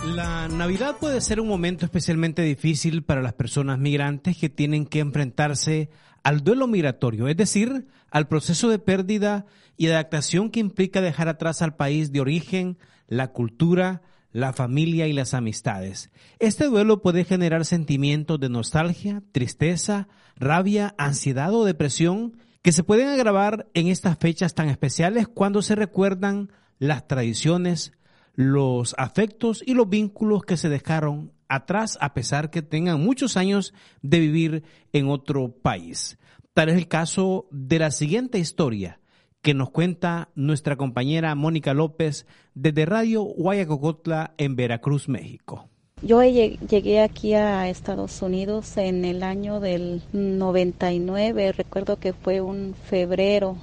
La 0.05 0.49
Navidad 0.49 0.97
puede 1.01 1.23
ser 1.23 1.41
un 1.41 1.49
momento 1.49 1.87
especialmente 1.87 2.43
difícil 2.43 3.05
para 3.05 3.23
las 3.23 3.33
personas 3.33 3.79
migrantes 3.79 4.37
que 4.37 4.51
tienen 4.51 4.85
que 4.85 4.99
enfrentarse 4.99 5.89
al 6.25 6.43
duelo 6.43 6.66
migratorio, 6.66 7.28
es 7.28 7.37
decir, 7.37 7.87
al 8.11 8.26
proceso 8.26 8.69
de 8.69 8.78
pérdida 8.78 9.47
y 9.76 9.87
adaptación 9.87 10.50
que 10.50 10.61
implica 10.61 11.00
dejar 11.00 11.28
atrás 11.28 11.62
al 11.62 11.76
país 11.76 12.11
de 12.11 12.21
origen, 12.21 12.78
la 13.07 13.28
cultura, 13.28 14.02
la 14.33 14.52
familia 14.52 15.07
y 15.07 15.12
las 15.12 15.35
amistades. 15.35 16.11
Este 16.38 16.64
duelo 16.64 17.02
puede 17.02 17.25
generar 17.25 17.64
sentimientos 17.64 18.40
de 18.40 18.49
nostalgia, 18.49 19.23
tristeza, 19.31 20.09
rabia, 20.35 20.95
ansiedad 20.99 21.54
o 21.54 21.64
depresión 21.64 22.37
que 22.62 22.73
se 22.73 22.83
pueden 22.83 23.09
agravar 23.09 23.69
en 23.75 23.88
estas 23.88 24.19
fechas 24.19 24.54
tan 24.54 24.71
especiales 24.71 25.28
cuando 25.28 25.61
se 25.61 25.75
recuerdan 25.75 26.50
las 26.78 27.07
tradiciones, 27.07 27.93
los 28.35 28.95
afectos 28.97 29.62
y 29.64 29.75
los 29.75 29.88
vínculos 29.88 30.43
que 30.43 30.57
se 30.57 30.71
dejaron 30.71 31.34
atrás 31.49 31.99
a 32.01 32.15
pesar 32.15 32.51
que 32.51 32.63
tengan 32.63 33.03
muchos 33.03 33.37
años 33.37 33.75
de 34.03 34.21
vivir 34.21 34.65
en 34.93 35.09
otro 35.09 35.51
país. 35.51 36.19
Tal 36.53 36.69
es 36.69 36.77
el 36.77 36.89
caso 36.89 37.47
de 37.51 37.79
la 37.79 37.91
siguiente 37.91 38.39
historia 38.39 39.01
que 39.43 39.55
nos 39.55 39.71
cuenta 39.71 40.31
nuestra 40.35 40.77
compañera 40.77 41.35
Mónica 41.35 41.75
López 41.75 42.27
desde 42.55 42.87
Radio 42.87 43.23
Guayacocotla 43.23 44.33
en 44.39 44.57
Veracruz, 44.57 45.09
México. 45.09 45.69
Yo 46.03 46.23
llegué 46.23 47.01
aquí 47.01 47.35
a 47.35 47.69
Estados 47.69 48.21
Unidos 48.23 48.77
en 48.77 49.05
el 49.05 49.23
año 49.23 49.61
del 49.61 50.03
99, 50.13 51.53
recuerdo 51.53 51.99
que 51.99 52.13
fue 52.13 52.41
un 52.41 52.75
febrero, 52.89 53.57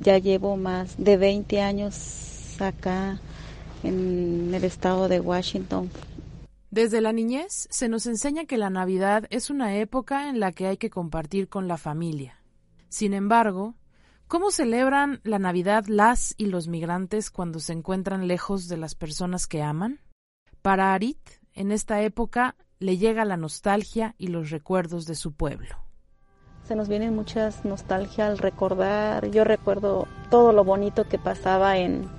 ya 0.00 0.18
llevo 0.18 0.56
más 0.56 0.96
de 0.98 1.16
20 1.16 1.60
años 1.60 2.56
acá 2.60 3.20
en 3.82 4.52
el 4.54 4.64
estado 4.64 5.08
de 5.08 5.20
Washington. 5.20 5.90
Desde 6.74 7.00
la 7.00 7.12
niñez 7.12 7.68
se 7.70 7.88
nos 7.88 8.04
enseña 8.06 8.46
que 8.46 8.58
la 8.58 8.68
Navidad 8.68 9.26
es 9.30 9.48
una 9.48 9.76
época 9.76 10.28
en 10.28 10.40
la 10.40 10.50
que 10.50 10.66
hay 10.66 10.76
que 10.76 10.90
compartir 10.90 11.48
con 11.48 11.68
la 11.68 11.76
familia. 11.76 12.42
Sin 12.88 13.14
embargo, 13.14 13.76
¿cómo 14.26 14.50
celebran 14.50 15.20
la 15.22 15.38
Navidad 15.38 15.84
las 15.86 16.34
y 16.36 16.46
los 16.46 16.66
migrantes 16.66 17.30
cuando 17.30 17.60
se 17.60 17.74
encuentran 17.74 18.26
lejos 18.26 18.66
de 18.66 18.76
las 18.76 18.96
personas 18.96 19.46
que 19.46 19.62
aman? 19.62 20.00
Para 20.62 20.94
Arit, 20.94 21.20
en 21.52 21.70
esta 21.70 22.02
época 22.02 22.56
le 22.80 22.98
llega 22.98 23.24
la 23.24 23.36
nostalgia 23.36 24.16
y 24.18 24.26
los 24.26 24.50
recuerdos 24.50 25.06
de 25.06 25.14
su 25.14 25.32
pueblo. 25.32 25.76
Se 26.64 26.74
nos 26.74 26.88
vienen 26.88 27.14
muchas 27.14 27.64
nostalgia 27.64 28.26
al 28.26 28.38
recordar. 28.38 29.30
Yo 29.30 29.44
recuerdo 29.44 30.08
todo 30.28 30.52
lo 30.52 30.64
bonito 30.64 31.08
que 31.08 31.20
pasaba 31.20 31.78
en, 31.78 32.10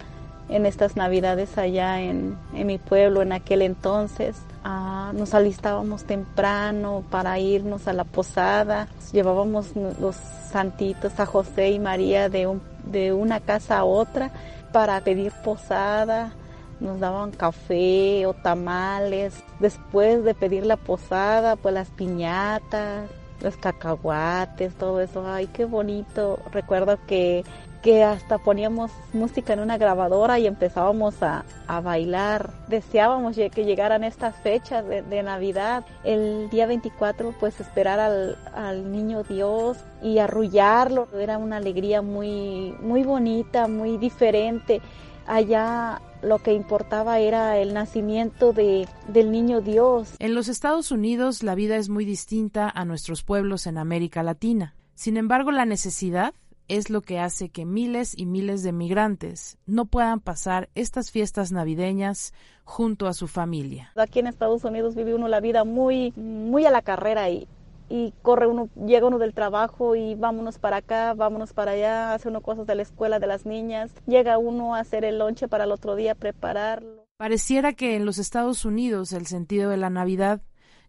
en 0.50 0.66
estas 0.66 0.96
navidades 0.96 1.58
allá 1.58 2.02
en, 2.02 2.38
mi 2.54 2.78
pueblo 2.78 3.22
en 3.22 3.32
aquel 3.32 3.62
entonces. 3.62 4.38
Ah, 4.64 5.12
nos 5.14 5.34
alistábamos 5.34 6.04
temprano 6.06 7.04
para 7.10 7.40
irnos 7.40 7.88
a 7.88 7.94
la 7.94 8.04
posada, 8.04 8.88
llevábamos 9.12 9.74
los 10.00 10.16
santitos 10.16 11.20
a 11.20 11.26
José 11.26 11.72
y 11.72 11.80
María 11.80 12.30
de, 12.30 12.58
de 12.86 13.14
una 13.14 13.40
casa 13.40 13.80
a 13.80 13.84
otra 13.84 14.32
para 14.72 15.00
pedir 15.02 15.32
posada, 15.44 16.34
nos 16.80 17.00
daban 17.00 17.32
café 17.32 18.26
o 18.26 18.34
tamales. 18.34 19.34
Después 19.60 20.24
de 20.24 20.34
pedir 20.34 20.66
la 20.66 20.78
posada, 20.78 21.56
pues 21.56 21.74
las 21.74 21.90
piñatas, 21.92 23.10
los 23.42 23.56
cacahuates, 23.58 24.74
todo 24.76 25.00
eso. 25.02 25.26
Ay, 25.28 25.48
qué 25.48 25.66
bonito. 25.66 26.40
Recuerdo 26.52 26.98
que 27.08 27.44
que 27.86 28.04
hasta 28.04 28.40
poníamos 28.40 28.90
música 29.14 29.54
en 29.54 29.60
una 29.60 29.78
grabadora 29.78 30.40
y 30.40 30.48
empezábamos 30.48 31.22
a, 31.22 31.46
bailar. 31.84 32.50
Deseábamos 32.68 33.36
que 33.36 33.64
llegaran 33.64 34.04
estas 34.04 34.36
fechas 34.38 34.84
de, 34.88 35.22
Navidad. 35.22 35.86
El 36.04 36.50
día 36.50 36.66
24, 36.66 37.36
pues 37.40 37.60
esperar 37.60 38.00
al, 38.00 38.92
niño 38.92 39.22
Dios 39.22 39.78
y 40.02 40.18
arrullarlo. 40.18 41.08
Era 41.14 41.38
una 41.38 41.58
alegría 41.58 42.02
muy, 42.02 42.74
muy 42.82 43.04
bonita, 43.04 43.68
muy 43.68 44.00
diferente. 44.00 44.82
Allá 45.28 46.02
lo 46.24 46.40
que 46.40 46.54
importaba 46.54 47.20
era 47.20 47.60
el 47.60 47.76
nacimiento 47.76 48.52
de, 48.52 48.88
del 49.10 49.32
niño 49.32 49.62
Dios. 49.62 50.16
En 50.18 50.34
los 50.34 50.48
Estados 50.48 50.90
Unidos 50.90 51.44
la 51.44 51.54
vida 51.54 51.76
es 51.76 51.90
muy 51.90 52.04
distinta 52.04 52.68
a 52.68 52.84
nuestros 52.84 53.22
pueblos 53.22 53.68
en 53.68 53.78
América 53.78 54.24
Latina. 54.24 54.74
Sin 54.96 55.18
embargo, 55.18 55.52
la 55.52 55.66
necesidad 55.66 56.34
es 56.68 56.90
lo 56.90 57.02
que 57.02 57.20
hace 57.20 57.50
que 57.50 57.66
miles 57.66 58.18
y 58.18 58.26
miles 58.26 58.64
de 58.64 58.72
migrantes 58.72 59.58
no 59.66 59.86
puedan 59.86 60.20
pasar 60.20 60.70
estas 60.76 61.12
fiestas 61.12 61.52
navideñas 61.52 62.34
junto 62.64 63.08
a 63.08 63.14
su 63.14 63.28
familia. 63.28 63.92
Aquí 63.96 64.20
en 64.20 64.28
Estados 64.28 64.64
Unidos 64.64 64.96
vive 64.96 65.14
uno 65.14 65.28
la 65.28 65.40
vida 65.40 65.64
muy, 65.64 66.12
muy 66.16 66.66
a 66.66 66.72
la 66.72 66.82
carrera 66.82 67.30
y, 67.30 67.48
y 67.90 68.14
corre 68.22 68.48
uno, 68.48 68.70
llega 68.86 69.08
uno 69.08 69.20
del 69.20 69.34
trabajo 69.34 69.96
y 69.96 70.16
vámonos 70.16 70.58
para 70.58 70.78
acá, 70.78 71.14
vámonos 71.14 71.54
para 71.54 71.72
allá, 71.72 72.14
hace 72.14 72.30
uno 72.30 72.42
cosas 72.42 72.66
de 72.66 72.76
la 72.76 72.82
escuela 72.82 73.20
de 73.20 73.28
las 73.28 73.46
niñas, 73.46 73.92
llega 74.08 74.38
uno 74.38 74.76
a 74.76 74.80
hacer 74.80 75.06
el 75.06 75.20
lonche 75.20 75.48
para 75.48 75.66
el 75.66 75.72
otro 75.72 75.96
día, 75.96 76.16
prepararlo. 76.16 77.06
Pareciera 77.18 77.74
que 77.74 77.96
en 77.96 78.06
los 78.06 78.18
Estados 78.18 78.66
Unidos 78.66 79.14
el 79.14 79.28
sentido 79.28 79.70
de 79.70 79.78
la 79.78 79.90
Navidad 79.90 80.42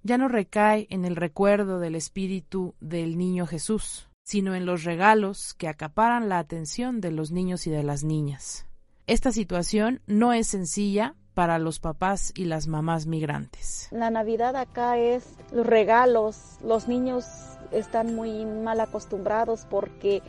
ya 0.02 0.18
no 0.18 0.28
recae 0.28 0.86
en 0.90 1.04
el 1.04 1.16
recuerdo 1.16 1.78
del 1.78 1.94
espíritu 1.94 2.74
del 2.80 3.18
niño 3.18 3.46
Jesús 3.46 4.05
sino 4.26 4.56
en 4.56 4.66
los 4.66 4.82
regalos 4.82 5.54
que 5.54 5.68
acaparan 5.68 6.28
la 6.28 6.40
atención 6.40 7.00
de 7.00 7.12
los 7.12 7.30
niños 7.30 7.68
y 7.68 7.70
de 7.70 7.84
las 7.84 8.02
niñas. 8.02 8.66
Esta 9.06 9.30
situación 9.30 10.00
no 10.08 10.32
es 10.32 10.48
sencilla 10.48 11.14
para 11.34 11.60
los 11.60 11.78
papás 11.78 12.32
y 12.34 12.46
las 12.46 12.66
mamás 12.66 13.06
migrantes. 13.06 13.86
La 13.92 14.10
Navidad 14.10 14.56
acá 14.56 14.98
es 14.98 15.36
los 15.52 15.64
regalos. 15.64 16.58
Los 16.60 16.88
niños 16.88 17.24
están 17.70 18.16
muy 18.16 18.44
mal 18.44 18.80
acostumbrados 18.80 19.64
porque 19.70 20.22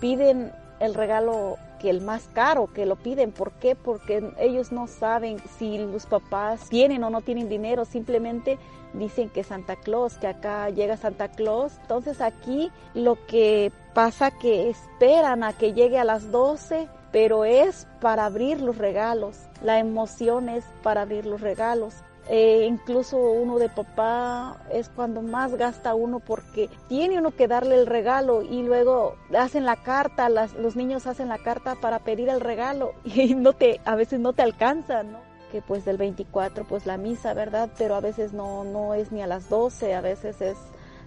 piden 0.00 0.50
el 0.80 0.94
regalo 0.94 1.56
que 1.78 1.90
el 1.90 2.00
más 2.00 2.28
caro, 2.32 2.68
que 2.72 2.86
lo 2.86 2.96
piden. 2.96 3.32
¿Por 3.32 3.52
qué? 3.52 3.74
Porque 3.74 4.32
ellos 4.38 4.72
no 4.72 4.86
saben 4.86 5.38
si 5.58 5.78
los 5.78 6.06
papás 6.06 6.68
tienen 6.68 7.04
o 7.04 7.10
no 7.10 7.20
tienen 7.20 7.48
dinero, 7.48 7.84
simplemente 7.84 8.58
dicen 8.92 9.28
que 9.28 9.44
Santa 9.44 9.76
Claus, 9.76 10.16
que 10.18 10.26
acá 10.26 10.70
llega 10.70 10.96
Santa 10.96 11.28
Claus. 11.28 11.72
Entonces 11.82 12.20
aquí 12.20 12.70
lo 12.94 13.18
que 13.26 13.72
pasa 13.94 14.30
que 14.30 14.70
esperan 14.70 15.44
a 15.44 15.52
que 15.52 15.72
llegue 15.72 15.98
a 15.98 16.04
las 16.04 16.30
12, 16.30 16.88
pero 17.12 17.44
es 17.44 17.86
para 18.00 18.26
abrir 18.26 18.60
los 18.60 18.78
regalos. 18.78 19.38
La 19.62 19.78
emoción 19.78 20.48
es 20.48 20.64
para 20.82 21.02
abrir 21.02 21.26
los 21.26 21.40
regalos. 21.40 21.94
Eh, 22.28 22.66
incluso 22.68 23.18
uno 23.18 23.58
de 23.58 23.68
papá 23.68 24.56
es 24.72 24.88
cuando 24.88 25.22
más 25.22 25.54
gasta 25.54 25.94
uno 25.94 26.18
porque 26.18 26.68
tiene 26.88 27.18
uno 27.18 27.30
que 27.30 27.46
darle 27.46 27.76
el 27.76 27.86
regalo 27.86 28.42
y 28.42 28.64
luego 28.64 29.14
hacen 29.38 29.64
la 29.64 29.76
carta, 29.76 30.28
los 30.28 30.74
niños 30.74 31.06
hacen 31.06 31.28
la 31.28 31.38
carta 31.38 31.76
para 31.76 32.00
pedir 32.00 32.28
el 32.28 32.40
regalo 32.40 32.94
y 33.04 33.34
no 33.36 33.52
te, 33.52 33.80
a 33.84 33.94
veces 33.94 34.18
no 34.18 34.32
te 34.32 34.42
alcanzan, 34.42 35.12
¿no? 35.12 35.18
Que 35.52 35.62
pues 35.62 35.84
del 35.84 35.98
24 35.98 36.64
pues 36.64 36.84
la 36.84 36.96
misa, 36.96 37.32
¿verdad? 37.32 37.70
Pero 37.78 37.94
a 37.94 38.00
veces 38.00 38.32
no, 38.32 38.64
no 38.64 38.94
es 38.94 39.12
ni 39.12 39.22
a 39.22 39.28
las 39.28 39.48
12, 39.48 39.94
a 39.94 40.00
veces 40.00 40.40
es 40.40 40.56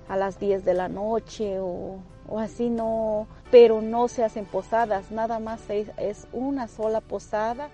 a 0.07 0.15
las 0.15 0.39
10 0.39 0.63
de 0.63 0.73
la 0.73 0.87
noche 0.87 1.59
o, 1.59 1.97
o 2.29 2.39
así 2.39 2.69
no, 2.69 3.27
pero 3.51 3.81
no 3.81 4.07
se 4.07 4.23
hacen 4.23 4.45
posadas, 4.45 5.11
nada 5.11 5.39
más 5.39 5.59
es 5.69 6.27
una 6.31 6.69
sola 6.69 7.01
posada 7.01 7.69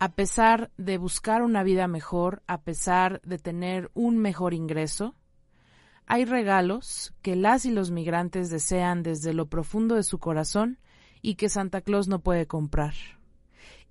a 0.00 0.12
pesar 0.12 0.70
de 0.76 0.98
buscar 0.98 1.42
una 1.42 1.62
vida 1.62 1.88
mejor, 1.88 2.42
a 2.46 2.60
pesar 2.60 3.20
de 3.22 3.38
tener 3.38 3.90
un 3.94 4.18
mejor 4.18 4.54
ingreso, 4.54 5.14
hay 6.06 6.24
regalos 6.24 7.12
que 7.20 7.36
las 7.36 7.66
y 7.66 7.70
los 7.70 7.90
migrantes 7.90 8.48
desean 8.48 9.02
desde 9.02 9.34
lo 9.34 9.46
profundo 9.46 9.94
de 9.96 10.02
su 10.02 10.18
corazón 10.18 10.78
y 11.20 11.34
que 11.34 11.48
Santa 11.48 11.80
Claus 11.80 12.08
no 12.08 12.20
puede 12.20 12.46
comprar. 12.46 12.94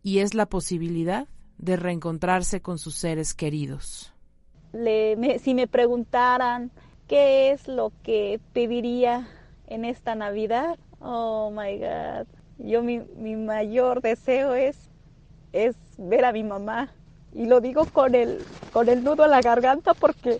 Y 0.01 0.19
es 0.19 0.33
la 0.33 0.47
posibilidad 0.47 1.27
de 1.57 1.75
reencontrarse 1.75 2.61
con 2.61 2.77
sus 2.79 2.95
seres 2.95 3.33
queridos. 3.33 4.13
si 5.39 5.53
me 5.53 5.67
preguntaran 5.67 6.71
qué 7.07 7.51
es 7.51 7.67
lo 7.67 7.91
que 8.03 8.39
pediría 8.53 9.27
en 9.67 9.85
esta 9.85 10.15
Navidad, 10.15 10.79
oh 10.99 11.51
my 11.51 11.77
God, 11.77 12.27
yo 12.59 12.81
mi, 12.81 12.99
mi 13.17 13.35
mayor 13.35 14.01
deseo 14.01 14.55
es 14.55 14.86
es 15.65 15.75
ver 15.97 16.25
a 16.25 16.31
mi 16.31 16.43
mamá. 16.43 16.89
Y 17.33 17.45
lo 17.45 17.61
digo 17.61 17.85
con 17.85 18.15
el, 18.15 18.43
con 18.71 18.89
el 18.89 19.03
nudo 19.03 19.25
en 19.25 19.31
la 19.31 19.41
garganta 19.41 19.93
porque, 19.93 20.39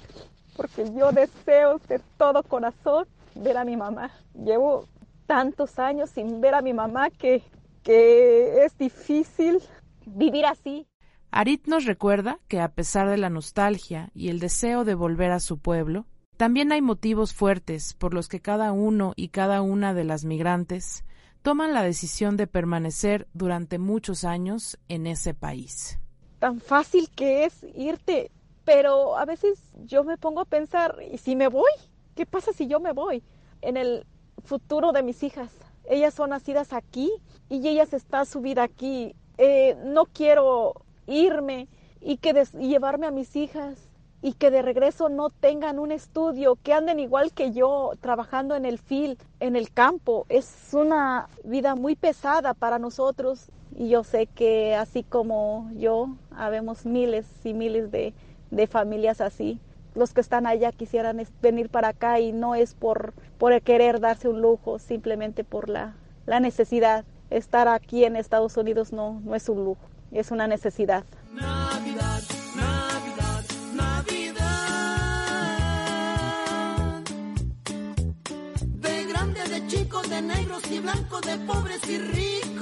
porque 0.56 0.86
yo 0.94 1.12
deseo 1.12 1.80
de 1.88 2.00
todo 2.18 2.44
corazón 2.44 3.06
ver 3.36 3.58
a 3.58 3.66
mi 3.66 3.76
mamá. 3.76 4.12
Llevo 4.34 4.86
tantos 5.26 5.80
años 5.80 6.10
sin 6.12 6.40
ver 6.42 6.56
a 6.56 6.62
mi 6.62 6.74
mamá 6.74 7.10
que, 7.10 7.44
que 7.84 8.64
es 8.64 8.78
difícil 8.78 9.62
vivir 10.06 10.46
así. 10.46 10.88
Arit 11.32 11.68
nos 11.68 11.86
recuerda 11.86 12.40
que 12.48 12.62
a 12.62 12.70
pesar 12.70 13.10
de 13.10 13.18
la 13.18 13.30
nostalgia 13.30 14.10
y 14.14 14.30
el 14.30 14.40
deseo 14.40 14.86
de 14.86 14.96
volver 14.96 15.32
a 15.32 15.40
su 15.40 15.60
pueblo, 15.60 16.06
también 16.38 16.72
hay 16.72 16.82
motivos 16.82 17.34
fuertes 17.34 17.94
por 17.96 18.14
los 18.14 18.28
que 18.28 18.40
cada 18.40 18.72
uno 18.72 19.14
y 19.16 19.30
cada 19.30 19.62
una 19.62 19.94
de 19.94 20.04
las 20.04 20.24
migrantes 20.24 21.04
toman 21.48 21.74
la 21.74 21.82
decisión 21.82 22.36
de 22.36 22.46
permanecer 22.46 23.26
durante 23.34 23.80
muchos 23.80 24.26
años 24.26 24.78
en 24.90 25.08
ese 25.08 25.34
país. 25.34 25.98
Tan 26.40 26.60
fácil 26.60 27.10
que 27.10 27.46
es 27.46 27.66
irte, 27.74 28.32
pero 28.66 29.18
a 29.18 29.24
veces 29.24 29.58
yo 29.86 30.04
me 30.04 30.18
pongo 30.18 30.42
a 30.42 30.46
pensar, 30.46 30.98
¿y 31.10 31.18
si 31.20 31.38
me 31.38 31.48
voy? 31.48 31.72
¿Qué 32.16 32.26
pasa 32.26 32.52
si 32.52 32.68
yo 32.68 32.82
me 32.82 32.92
voy? 32.92 33.24
En 33.62 33.78
el 33.78 34.06
futuro 34.44 34.92
de 34.92 35.04
mis 35.04 35.24
hijas. 35.24 35.50
Ellas 35.90 36.14
son 36.14 36.32
nacidas 36.32 36.74
aquí 36.74 37.10
y 37.48 37.66
ellas 37.66 37.94
están 37.94 38.26
su 38.26 38.42
vida 38.42 38.64
aquí. 38.64 39.16
Eh, 39.38 39.78
no 39.86 40.04
quiero 40.04 40.74
irme 41.06 41.70
y, 42.02 42.20
y 42.60 42.68
llevarme 42.68 43.08
a 43.08 43.12
mis 43.12 43.38
hijas 43.38 43.88
y 44.22 44.34
que 44.34 44.52
de 44.52 44.62
regreso 44.62 45.10
no 45.10 45.30
tengan 45.30 45.80
un 45.80 45.92
estudio, 45.92 46.58
que 46.64 46.74
anden 46.74 47.00
igual 47.00 47.32
que 47.32 47.52
yo 47.52 47.92
trabajando 48.02 48.56
en 48.56 48.66
el 48.66 48.80
field, 48.80 49.18
en 49.40 49.56
el 49.56 49.72
campo. 49.72 50.26
Es 50.30 50.70
una 50.74 51.28
vida 51.44 51.76
muy 51.76 51.96
pesada 51.96 52.54
para 52.54 52.80
nosotros 52.80 53.50
y 53.76 53.90
yo 53.90 54.04
sé 54.04 54.26
que 54.26 54.76
así 54.76 55.04
como 55.04 55.70
yo, 55.76 56.10
habemos 56.32 56.86
miles 56.86 57.28
y 57.44 57.54
miles 57.54 57.92
de, 57.92 58.14
de 58.50 58.68
familias 58.68 59.22
así. 59.22 59.60
Los 59.94 60.14
que 60.14 60.22
están 60.22 60.46
allá 60.46 60.72
quisieran 60.72 61.22
venir 61.42 61.70
para 61.70 61.90
acá 61.90 62.20
y 62.20 62.32
no 62.32 62.56
es 62.56 62.74
por, 62.74 63.14
por 63.38 63.60
querer 63.62 64.00
darse 64.00 64.28
un 64.28 64.42
lujo, 64.42 64.80
simplemente 64.80 65.44
por 65.44 65.70
la, 65.70 65.96
la 66.26 66.40
necesidad. 66.40 67.06
Estar 67.30 67.68
aquí 67.68 68.06
en 68.06 68.16
Estados 68.16 68.58
Unidos 68.58 68.94
no, 68.94 69.20
no 69.24 69.36
es 69.36 69.50
un 69.50 69.64
lujo, 69.64 69.82
es 70.12 70.32
una 70.32 70.48
necesidad. 70.48 71.04
De 80.10 80.22
negros 80.22 80.62
y 80.72 80.80
blancos, 80.80 81.22
de 81.22 81.38
pobres 81.40 81.82
y 81.90 81.98
ricos, 81.98 82.62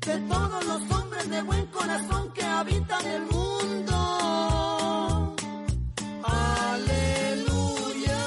de 0.00 0.18
todos 0.26 0.64
los 0.64 0.90
hombres 0.90 1.28
de 1.28 1.42
buen 1.42 1.66
corazón 1.66 2.32
que 2.32 2.42
habitan 2.42 3.06
el 3.06 3.20
mundo. 3.22 5.36
Aleluya. 6.24 8.18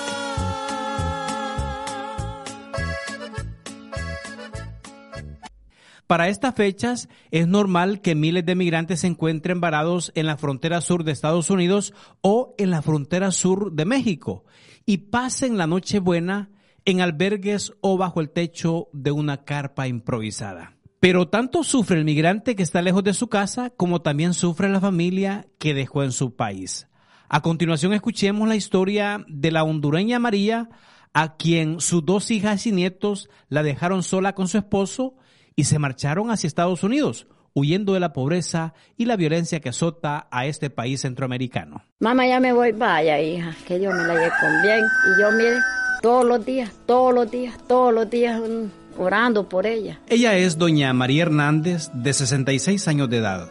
Para 6.05 6.29
estas 6.29 6.53
fechas 6.53 7.09
es 7.31 7.47
normal 7.47 8.01
que 8.01 8.13
miles 8.13 8.45
de 8.45 8.53
migrantes 8.53 8.99
se 8.99 9.07
encuentren 9.07 9.59
varados 9.59 10.11
en 10.13 10.27
la 10.27 10.37
frontera 10.37 10.81
sur 10.81 11.03
de 11.03 11.13
Estados 11.13 11.49
Unidos 11.49 11.95
o 12.21 12.53
en 12.59 12.69
la 12.69 12.83
frontera 12.83 13.31
sur 13.31 13.71
de 13.71 13.85
México 13.85 14.45
y 14.85 14.97
pasen 14.97 15.57
la 15.57 15.67
noche 15.67 15.99
buena 15.99 16.50
en 16.86 17.02
albergues 17.02 17.74
o 17.82 17.98
bajo 17.98 18.22
el 18.22 18.30
techo 18.30 18.88
de 18.94 19.12
una 19.12 19.44
carpa 19.44 19.88
improvisada. 19.88 20.78
Pero 21.00 21.28
tanto 21.28 21.63
sufre 21.63 21.98
el 21.98 22.06
migrante 22.06 22.56
que 22.56 22.63
está 22.63 22.82
lejos 22.82 23.04
de 23.04 23.13
su 23.13 23.28
casa 23.28 23.72
como 23.72 24.02
también 24.02 24.34
sufre 24.34 24.70
la 24.70 24.80
familia 24.80 25.48
que 25.58 25.74
dejó 25.74 26.04
en 26.04 26.12
su 26.12 26.36
país. 26.36 26.88
A 27.28 27.41
continuación 27.41 27.94
escuchemos 27.94 28.48
la 28.48 28.56
historia 28.56 29.26
de 29.28 29.52
la 29.52 29.63
hondureña 29.63 30.20
María, 30.20 30.70
a 31.13 31.38
quien 31.38 31.82
sus 31.82 32.06
dos 32.06 32.30
hijas 32.30 32.67
y 32.67 32.72
nietos 32.72 33.30
la 33.50 33.63
dejaron 33.63 34.04
sola 34.04 34.36
con 34.36 34.48
su 34.48 34.58
esposo 34.58 35.15
y 35.56 35.63
se 35.63 35.80
marcharon 35.80 36.30
hacia 36.30 36.48
Estados 36.48 36.84
Unidos, 36.84 37.28
huyendo 37.54 37.94
de 37.94 38.00
la 38.00 38.13
pobreza 38.13 38.74
y 38.98 39.06
la 39.06 39.15
violencia 39.15 39.60
que 39.60 39.70
azota 39.70 40.28
a 40.30 40.46
este 40.46 40.70
país 40.70 41.02
centroamericano. 41.02 41.84
Mamá, 42.00 42.28
ya 42.28 42.39
me 42.39 42.54
voy, 42.54 42.74
vaya 42.74 43.20
hija, 43.20 43.56
que 43.67 43.80
Dios 43.80 43.94
me 43.94 44.04
la 44.04 44.13
lleve 44.13 44.32
con 44.39 44.62
bien. 44.62 44.80
Y 44.80 45.22
yo, 45.22 45.32
mire, 45.32 45.58
todos 46.01 46.25
los 46.25 46.45
días, 46.45 46.71
todos 46.85 47.13
los 47.13 47.29
días, 47.29 47.57
todos 47.67 47.93
los 47.93 48.09
días 48.09 48.41
mm, 48.41 48.99
orando 49.01 49.47
por 49.47 49.65
ella. 49.65 49.99
Ella 50.07 50.35
es 50.35 50.57
doña 50.57 50.91
María 50.93 51.23
Hernández, 51.23 51.89
de 51.93 52.13
66 52.13 52.87
años 52.87 53.09
de 53.09 53.17
edad. 53.17 53.49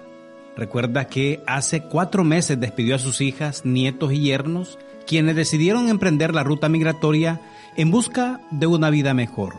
Recuerda 0.57 1.07
que 1.07 1.43
hace 1.47 1.83
cuatro 1.83 2.25
meses 2.25 2.61
despidió 2.61 2.97
a 2.97 2.99
sus 2.99 3.21
hijas, 3.21 3.65
nietos 3.65 4.13
y 4.13 4.21
yernos, 4.21 4.79
quienes 5.07 5.37
decidieron 5.37 5.89
emprender 5.89 6.35
la 6.35 6.45
ruta 6.45 6.69
migratoria 6.69 7.41
en 7.77 7.91
busca 7.91 8.41
de 8.51 8.67
una 8.67 8.91
vida 8.91 9.15
mejor. 9.15 9.55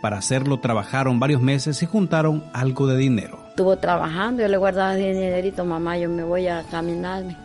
Para 0.00 0.18
hacerlo 0.18 0.58
trabajaron 0.58 1.20
varios 1.20 1.42
meses 1.42 1.82
y 1.82 1.86
juntaron 1.86 2.42
algo 2.54 2.86
de 2.86 2.96
dinero. 2.96 3.38
Estuvo 3.50 3.76
trabajando, 3.76 4.42
yo 4.42 4.48
le 4.48 4.56
guardaba 4.56 4.94
dinerito, 4.94 5.64
mamá, 5.64 5.98
yo 5.98 6.08
me 6.08 6.24
voy 6.24 6.46
a 6.46 6.62
caminarme. 6.70 7.36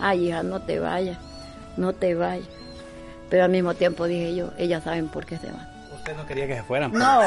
Ay, 0.00 0.28
hija, 0.28 0.42
no 0.42 0.60
te 0.60 0.80
vayas, 0.80 1.18
no 1.76 1.92
te 1.92 2.14
vayas. 2.14 2.48
Pero 3.30 3.44
al 3.44 3.50
mismo 3.50 3.74
tiempo 3.74 4.06
dije 4.06 4.34
yo, 4.34 4.50
ellas 4.58 4.84
saben 4.84 5.08
por 5.08 5.26
qué 5.26 5.38
se 5.38 5.46
van. 5.46 5.68
¿Usted 5.94 6.16
no 6.16 6.26
quería 6.26 6.46
que 6.46 6.56
se 6.56 6.62
fueran? 6.62 6.92
No, 6.92 7.20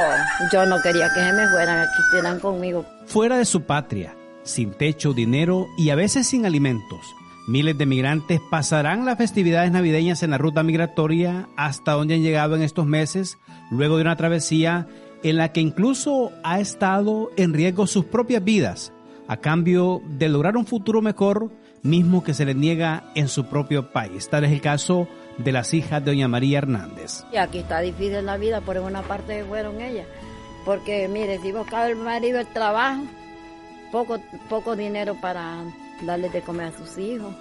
yo 0.52 0.66
no 0.66 0.82
quería 0.82 1.08
que 1.14 1.20
se 1.20 1.34
me 1.34 1.48
fueran, 1.50 1.80
aquí 1.80 2.02
estuvieran 2.06 2.40
conmigo. 2.40 2.86
Fuera 3.06 3.38
de 3.38 3.46
su 3.46 3.64
patria, 3.64 4.16
sin 4.44 4.72
techo, 4.72 5.14
dinero 5.14 5.68
y 5.78 5.90
a 5.92 5.96
veces 5.96 6.28
sin 6.28 6.46
alimentos, 6.46 7.00
miles 7.48 7.78
de 7.78 7.86
migrantes 7.86 8.42
pasarán 8.50 9.06
las 9.06 9.18
festividades 9.18 9.72
navideñas 9.72 10.24
en 10.24 10.32
la 10.32 10.38
ruta 10.38 10.64
migratoria 10.64 11.48
hasta 11.58 11.92
donde 11.92 12.16
han 12.16 12.24
llegado 12.24 12.56
en 12.56 12.64
estos 12.64 12.86
meses, 12.86 13.38
luego 13.70 13.98
de 13.98 14.04
una 14.04 14.16
travesía 14.16 14.88
en 15.24 15.38
la 15.38 15.52
que 15.52 15.62
incluso 15.62 16.32
ha 16.44 16.60
estado 16.60 17.30
en 17.38 17.54
riesgo 17.54 17.86
sus 17.88 18.06
propias 18.06 18.44
vidas, 18.44 18.94
a 19.28 19.38
cambio 19.38 20.02
de 20.18 20.30
lograr 20.30 20.58
un 20.58 20.66
futuro 20.66 21.02
mejor, 21.02 21.52
mismo 21.84 22.24
que 22.24 22.34
se 22.34 22.46
les 22.46 22.56
niega 22.56 23.04
en 23.16 23.28
su 23.28 23.46
propio 23.46 23.92
país. 23.92 24.30
Tal 24.30 24.44
es 24.44 24.52
el 24.52 24.62
caso 24.62 25.08
de 25.38 25.52
las 25.52 25.74
hijas 25.74 26.04
de 26.04 26.12
doña 26.12 26.28
María 26.28 26.60
Hernández. 26.60 27.24
Y 27.32 27.38
aquí 27.38 27.60
está 27.60 27.80
difícil 27.80 28.26
la 28.26 28.38
vida, 28.38 28.62
por 28.62 28.78
una 28.78 29.02
parte 29.02 29.44
fueron 29.44 29.82
ellas. 29.82 30.06
Porque 30.66 31.08
mire, 31.08 31.40
si 31.40 31.52
buscaba 31.52 31.88
el 31.88 31.96
marido 31.96 32.40
el 32.40 32.48
trabajo, 32.48 33.04
poco, 33.92 34.20
poco 34.50 34.76
dinero 34.76 35.16
para 35.20 35.64
darle 36.04 36.30
de 36.30 36.42
comer 36.42 36.68
a 36.68 36.78
sus 36.78 36.98
hijos, 36.98 37.34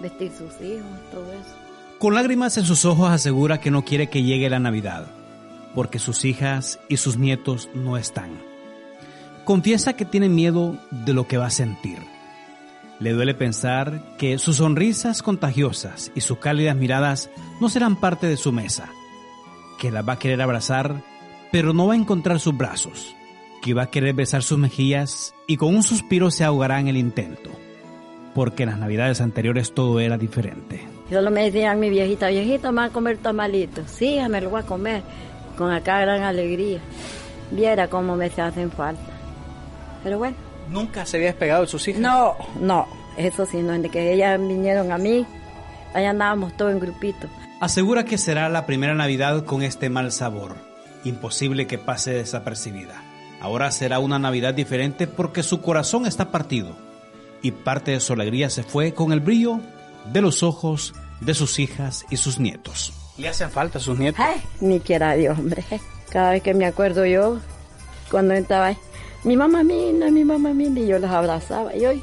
vestir 0.00 0.32
sus 0.32 0.52
hijos, 0.60 0.86
todo 1.12 1.30
eso. 1.32 1.56
Con 1.98 2.14
lágrimas 2.14 2.56
en 2.56 2.64
sus 2.64 2.84
ojos 2.84 3.10
asegura 3.10 3.60
que 3.60 3.70
no 3.70 3.84
quiere 3.84 4.08
que 4.08 4.22
llegue 4.22 4.48
la 4.50 4.58
Navidad. 4.58 5.06
porque 5.74 5.98
sus 5.98 6.24
hijas 6.24 6.78
y 6.88 6.98
sus 6.98 7.18
nietos 7.18 7.68
no 7.74 7.96
están. 7.96 8.40
Confiesa 9.44 9.94
que 9.94 10.04
tiene 10.04 10.28
miedo 10.28 10.78
de 10.90 11.12
lo 11.12 11.26
que 11.26 11.36
va 11.36 11.46
a 11.46 11.50
sentir. 11.50 11.98
Le 13.00 13.12
duele 13.12 13.34
pensar 13.34 14.16
que 14.18 14.38
sus 14.38 14.56
sonrisas 14.56 15.22
contagiosas 15.22 16.12
y 16.14 16.20
sus 16.20 16.38
cálidas 16.38 16.76
miradas 16.76 17.30
no 17.60 17.68
serán 17.68 17.96
parte 17.96 18.26
de 18.26 18.36
su 18.36 18.52
mesa, 18.52 18.88
que 19.78 19.90
la 19.90 20.02
va 20.02 20.14
a 20.14 20.18
querer 20.18 20.40
abrazar, 20.40 21.02
pero 21.50 21.72
no 21.72 21.88
va 21.88 21.94
a 21.94 21.96
encontrar 21.96 22.38
sus 22.38 22.56
brazos, 22.56 23.14
que 23.62 23.74
va 23.74 23.84
a 23.84 23.90
querer 23.90 24.14
besar 24.14 24.42
sus 24.42 24.58
mejillas 24.58 25.34
y 25.46 25.56
con 25.56 25.74
un 25.74 25.82
suspiro 25.82 26.30
se 26.30 26.44
ahogará 26.44 26.78
en 26.78 26.88
el 26.88 26.96
intento, 26.96 27.50
porque 28.34 28.62
en 28.62 28.70
las 28.70 28.78
navidades 28.78 29.20
anteriores 29.20 29.74
todo 29.74 29.98
era 29.98 30.16
diferente. 30.16 30.86
Yo 31.10 31.20
lo 31.20 31.30
me 31.30 31.44
decía 31.44 31.72
a 31.72 31.74
mi 31.74 31.90
viejita, 31.90 32.28
viejita, 32.28 32.70
me 32.72 32.82
va 32.82 32.84
a 32.84 32.90
comer 32.90 33.18
tamalitos. 33.18 33.90
Sí, 33.90 34.18
me 34.30 34.40
lo 34.40 34.50
voy 34.50 34.60
a 34.60 34.66
comer, 34.66 35.02
con 35.58 35.70
acá 35.70 36.00
gran 36.00 36.22
alegría. 36.22 36.78
Viera 37.50 37.88
cómo 37.88 38.16
me 38.16 38.30
se 38.30 38.40
hacen 38.40 38.70
falta. 38.70 39.12
Pero 40.02 40.18
bueno. 40.18 40.43
¿Nunca 40.68 41.06
se 41.06 41.16
había 41.16 41.28
despegado 41.28 41.62
de 41.62 41.68
sus 41.68 41.86
hijas? 41.88 42.00
No, 42.00 42.36
no, 42.60 42.86
eso 43.16 43.46
sí, 43.46 43.58
no, 43.58 43.78
de 43.78 43.88
que 43.88 44.12
ellas 44.12 44.38
vinieron 44.40 44.92
a 44.92 44.98
mí, 44.98 45.26
allá 45.94 46.10
andábamos 46.10 46.56
todos 46.56 46.72
en 46.72 46.80
grupito. 46.80 47.28
Asegura 47.60 48.04
que 48.04 48.18
será 48.18 48.48
la 48.48 48.66
primera 48.66 48.94
Navidad 48.94 49.44
con 49.44 49.62
este 49.62 49.88
mal 49.88 50.12
sabor. 50.12 50.56
Imposible 51.04 51.66
que 51.66 51.78
pase 51.78 52.12
desapercibida. 52.12 53.02
Ahora 53.40 53.70
será 53.70 53.98
una 53.98 54.18
Navidad 54.18 54.54
diferente 54.54 55.06
porque 55.06 55.42
su 55.42 55.60
corazón 55.60 56.06
está 56.06 56.30
partido 56.30 56.76
y 57.42 57.50
parte 57.50 57.90
de 57.90 58.00
su 58.00 58.14
alegría 58.14 58.48
se 58.48 58.62
fue 58.62 58.94
con 58.94 59.12
el 59.12 59.20
brillo 59.20 59.60
de 60.12 60.22
los 60.22 60.42
ojos 60.42 60.94
de 61.20 61.34
sus 61.34 61.58
hijas 61.58 62.06
y 62.10 62.16
sus 62.16 62.38
nietos. 62.38 62.92
¿Le 63.18 63.28
hacen 63.28 63.50
falta 63.50 63.78
sus 63.78 63.98
nietos? 63.98 64.20
Ay, 64.20 64.40
ni 64.60 64.80
quiera 64.80 65.14
Dios, 65.14 65.38
hombre. 65.38 65.64
Cada 66.10 66.30
vez 66.30 66.42
que 66.42 66.54
me 66.54 66.64
acuerdo 66.64 67.04
yo, 67.06 67.38
cuando 68.10 68.34
estaba 68.34 68.66
ahí, 68.66 68.78
mi 69.24 69.36
mamá 69.36 69.62
mina, 69.62 70.10
mi 70.10 70.24
mamá 70.24 70.52
mina, 70.52 70.80
y 70.80 70.86
yo 70.86 70.98
los 70.98 71.10
abrazaba. 71.10 71.74
Y 71.74 71.86
hoy, 71.86 72.02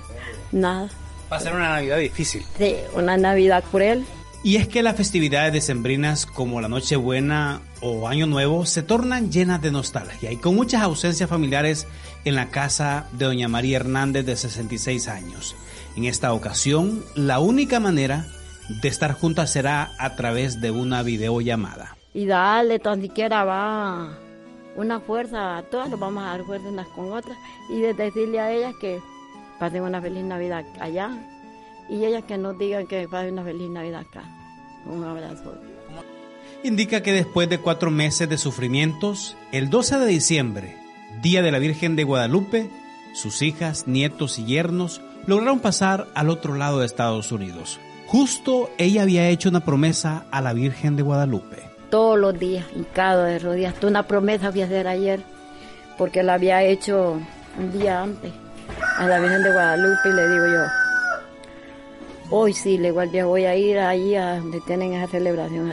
nada. 0.52 0.90
Va 1.32 1.38
a 1.38 1.40
ser 1.40 1.54
una 1.54 1.70
Navidad 1.70 1.98
difícil. 1.98 2.44
Sí, 2.58 2.76
una 2.96 3.16
Navidad 3.16 3.64
cruel. 3.72 4.04
Y 4.44 4.56
es 4.56 4.68
que 4.68 4.82
las 4.82 4.96
festividades 4.96 5.54
decembrinas 5.54 6.26
como 6.26 6.62
la 6.62 6.68
Nochebuena 6.68 7.62
o 7.80 8.08
Año 8.08 8.26
Nuevo 8.26 8.66
se 8.66 8.82
tornan 8.82 9.32
llenas 9.32 9.62
de 9.62 9.72
nostalgia 9.72 10.32
y 10.32 10.38
con 10.38 10.56
muchas 10.56 10.82
ausencias 10.82 11.30
familiares 11.30 11.86
en 12.26 12.36
la 12.36 12.50
casa 12.50 13.06
de 13.12 13.26
doña 13.26 13.48
María 13.48 13.78
Hernández 13.78 14.26
de 14.26 14.36
66 14.36 15.08
años. 15.08 15.56
En 15.96 16.06
esta 16.06 16.34
ocasión, 16.34 17.06
la 17.14 17.40
única 17.40 17.80
manera 17.80 18.26
de 18.82 18.88
estar 18.88 19.14
juntas 19.14 19.52
será 19.52 19.92
a 20.00 20.16
través 20.16 20.60
de 20.60 20.72
una 20.72 21.04
videollamada. 21.04 21.96
Y 22.14 22.26
dale, 22.26 22.80
tan 22.80 23.00
siquiera 23.00 23.44
va 23.44 24.18
una 24.76 25.00
fuerza 25.00 25.58
a 25.58 25.64
todas, 25.64 25.90
nos 25.90 26.00
vamos 26.00 26.24
a 26.24 26.28
dar 26.28 26.44
fuerza 26.44 26.70
unas 26.70 26.88
con 26.88 27.12
otras 27.12 27.38
y 27.70 27.82
de 27.82 27.94
decirle 27.94 28.40
a 28.40 28.52
ellas 28.52 28.74
que 28.80 29.02
pasen 29.60 29.84
una 29.84 30.02
feliz 30.02 30.24
Navidad 30.24 30.66
allá 30.80 31.12
y 31.90 32.06
ellas 32.06 32.24
que 32.24 32.38
nos 32.38 32.58
digan 32.58 32.88
que 32.88 33.08
pasen 33.08 33.34
una 33.34 33.44
feliz 33.44 33.70
Navidad 33.70 34.02
acá. 34.02 34.24
Un 34.86 35.04
abrazo. 35.04 35.54
Indica 36.64 37.02
que 37.02 37.12
después 37.12 37.50
de 37.50 37.60
cuatro 37.60 37.92
meses 37.92 38.30
de 38.30 38.38
sufrimientos, 38.38 39.36
el 39.52 39.70
12 39.70 39.98
de 40.00 40.06
diciembre, 40.06 40.78
Día 41.22 41.42
de 41.42 41.52
la 41.52 41.60
Virgen 41.60 41.96
de 41.96 42.04
Guadalupe, 42.04 42.70
sus 43.14 43.42
hijas, 43.42 43.88
nietos 43.88 44.40
y 44.40 44.46
yernos 44.46 45.02
lograron 45.28 45.60
pasar 45.60 46.08
al 46.16 46.30
otro 46.30 46.56
lado 46.56 46.80
de 46.80 46.86
Estados 46.86 47.32
Unidos. 47.32 47.80
Justo 48.08 48.70
ella 48.78 49.04
había 49.04 49.30
hecho 49.30 49.50
una 49.50 49.66
promesa 49.66 50.26
a 50.32 50.42
la 50.42 50.54
Virgen 50.54 50.96
de 50.96 51.04
Guadalupe. 51.04 51.71
Todos 51.92 52.18
los 52.18 52.40
días, 52.40 52.66
hincado 52.74 53.26
de 53.26 53.38
rodillas. 53.38 53.76
Una 53.84 54.08
promesa 54.08 54.50
voy 54.50 54.62
a 54.62 54.66
hacer 54.66 54.88
ayer, 54.88 55.20
porque 55.98 56.24
la 56.24 56.36
había 56.36 56.64
hecho 56.64 57.20
un 57.60 57.72
día 57.78 58.02
antes 58.02 58.32
a 58.98 59.08
la 59.08 59.20
Virgen 59.20 59.44
de 59.44 59.52
Guadalupe 59.52 60.10
y 60.10 60.14
le 60.14 60.30
digo 60.30 60.48
yo, 60.48 60.64
hoy 62.30 62.54
sí, 62.54 62.78
le 62.78 62.88
igual 62.88 63.12
ya 63.12 63.26
voy 63.26 63.44
a 63.44 63.58
ir 63.58 63.78
ahí 63.78 64.16
a 64.16 64.38
donde 64.38 64.62
tienen 64.62 64.94
esa 64.94 65.12
celebración, 65.12 65.70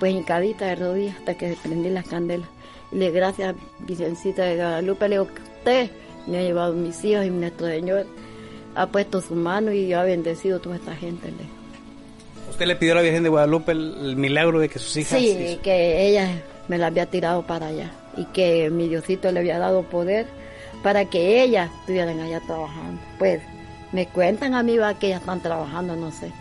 pues 0.00 0.14
hincadita 0.14 0.64
de 0.64 0.76
rodillas 0.76 1.18
hasta 1.18 1.34
que 1.34 1.56
prendí 1.62 1.90
las 1.90 2.08
candelas. 2.08 2.48
Y 2.90 2.96
le 2.96 3.10
gracias, 3.10 3.54
Vicencita 3.80 4.44
de 4.44 4.56
Guadalupe, 4.56 5.10
le 5.10 5.16
digo 5.16 5.26
que 5.26 5.42
usted 5.42 5.90
me 6.26 6.38
ha 6.38 6.42
llevado 6.42 6.72
mis 6.72 7.04
hijos 7.04 7.26
y 7.26 7.30
nuestro 7.30 7.66
Señor 7.66 8.06
ha 8.74 8.86
puesto 8.86 9.20
su 9.20 9.34
mano 9.34 9.72
y 9.72 9.92
ha 9.92 10.02
bendecido 10.04 10.56
a 10.56 10.60
toda 10.62 10.76
esta 10.76 10.96
gente. 10.96 11.34
¿Usted 12.58 12.66
le 12.66 12.74
pidió 12.74 12.94
a 12.94 12.96
la 12.96 13.02
Virgen 13.02 13.22
de 13.22 13.28
Guadalupe 13.28 13.70
el, 13.70 14.16
milagro 14.16 14.58
de 14.58 14.68
que 14.68 14.80
sus 14.80 14.96
hijas... 14.96 15.20
Sí, 15.20 15.60
que 15.62 16.08
ella 16.08 16.42
me 16.66 16.76
la 16.76 16.88
había 16.88 17.06
tirado 17.06 17.42
para 17.42 17.68
allá 17.68 17.92
y 18.16 18.24
que 18.24 18.68
mi 18.68 18.88
Diosito 18.88 19.30
le 19.30 19.38
había 19.38 19.60
dado 19.60 19.84
poder 19.84 20.26
para 20.82 21.04
que 21.04 21.40
ellas 21.40 21.70
estuvieran 21.78 22.18
allá 22.18 22.40
trabajando. 22.40 23.00
Pues 23.16 23.40
me 23.92 24.06
cuentan 24.06 24.54
a 24.54 24.64
mí 24.64 24.76
va 24.76 24.98
que 24.98 25.06
ellas 25.06 25.20
están 25.20 25.40
trabajando, 25.40 25.94
no 25.94 26.10
sé. 26.10 26.32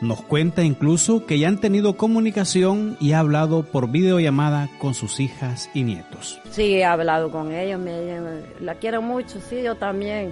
Nos 0.00 0.22
cuenta 0.22 0.62
incluso 0.62 1.26
que 1.26 1.40
ya 1.40 1.48
han 1.48 1.60
tenido 1.60 1.96
comunicación 1.96 2.96
y 3.00 3.10
ha 3.10 3.18
hablado 3.18 3.64
por 3.64 3.90
videollamada 3.90 4.68
con 4.78 4.94
sus 4.94 5.18
hijas 5.18 5.70
y 5.74 5.82
nietos. 5.82 6.40
Sí, 6.52 6.74
he 6.74 6.84
hablado 6.84 7.32
con 7.32 7.50
ellos, 7.50 7.80
me, 7.80 8.20
la 8.60 8.76
quiero 8.76 9.02
mucho, 9.02 9.40
sí, 9.40 9.60
yo 9.64 9.74
también. 9.74 10.30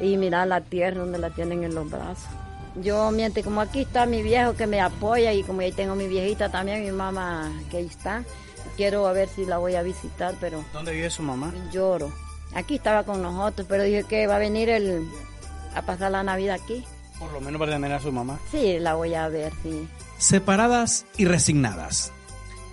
Y 0.00 0.16
mirar 0.16 0.46
la 0.46 0.60
tierra 0.60 1.00
donde 1.00 1.18
la 1.18 1.30
tienen 1.30 1.64
en 1.64 1.74
los 1.74 1.90
brazos. 1.90 2.28
Yo, 2.76 3.10
mientras 3.10 3.44
como 3.44 3.60
aquí 3.60 3.82
está 3.82 4.04
mi 4.06 4.22
viejo 4.22 4.54
que 4.54 4.66
me 4.66 4.80
apoya 4.80 5.32
y 5.32 5.42
como 5.44 5.60
ahí 5.60 5.72
tengo 5.72 5.94
mi 5.94 6.08
viejita 6.08 6.50
también, 6.50 6.82
mi 6.84 6.90
mamá 6.90 7.52
que 7.70 7.78
ahí 7.78 7.86
está, 7.86 8.24
quiero 8.76 9.06
a 9.06 9.12
ver 9.12 9.28
si 9.28 9.44
la 9.44 9.58
voy 9.58 9.76
a 9.76 9.82
visitar, 9.82 10.34
pero... 10.40 10.64
¿Dónde 10.72 10.92
vive 10.92 11.10
su 11.10 11.22
mamá? 11.22 11.52
Lloro. 11.72 12.12
Aquí 12.54 12.76
estaba 12.76 13.04
con 13.04 13.22
nosotros, 13.22 13.66
pero 13.68 13.84
dije 13.84 14.04
que 14.04 14.26
va 14.26 14.36
a 14.36 14.38
venir 14.38 14.68
el, 14.68 15.08
a 15.74 15.82
pasar 15.82 16.10
la 16.10 16.22
Navidad 16.22 16.58
aquí. 16.62 16.84
Por 17.18 17.32
lo 17.32 17.40
menos 17.40 17.58
para 17.58 17.72
tener 17.72 17.92
a 17.92 18.00
su 18.00 18.12
mamá. 18.12 18.38
Sí, 18.50 18.78
la 18.78 18.94
voy 18.94 19.14
a 19.14 19.28
ver, 19.28 19.52
sí. 19.62 19.88
Separadas 20.18 21.06
y 21.16 21.26
resignadas. 21.26 22.12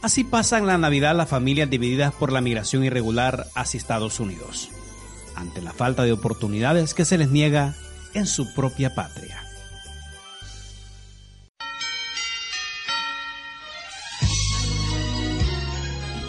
Así 0.02 0.24
pasan 0.24 0.66
la 0.66 0.80
Navidad 0.80 1.16
las 1.16 1.30
familias 1.30 1.70
divididas 1.70 2.12
por 2.12 2.32
la 2.32 2.42
migración 2.42 2.84
irregular 2.84 3.48
hacia 3.54 3.78
Estados 3.78 4.20
Unidos, 4.20 4.70
ante 5.36 5.62
la 5.62 5.74
falta 5.74 6.04
de 6.04 6.12
oportunidades 6.12 6.96
que 6.96 7.06
se 7.06 7.20
les 7.20 7.30
niega 7.30 7.76
en 8.16 8.26
su 8.26 8.52
propia 8.56 8.96
patria. 8.96 9.44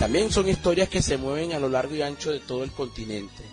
También 0.02 0.32
son 0.32 0.48
historias 0.48 0.88
que 0.88 1.00
se 1.00 1.16
mueven 1.16 1.52
a 1.52 1.60
lo 1.60 1.68
largo 1.68 1.94
y 1.94 2.02
ancho 2.02 2.32
de 2.32 2.40
todo 2.40 2.64
el 2.64 2.72
continente. 2.72 3.44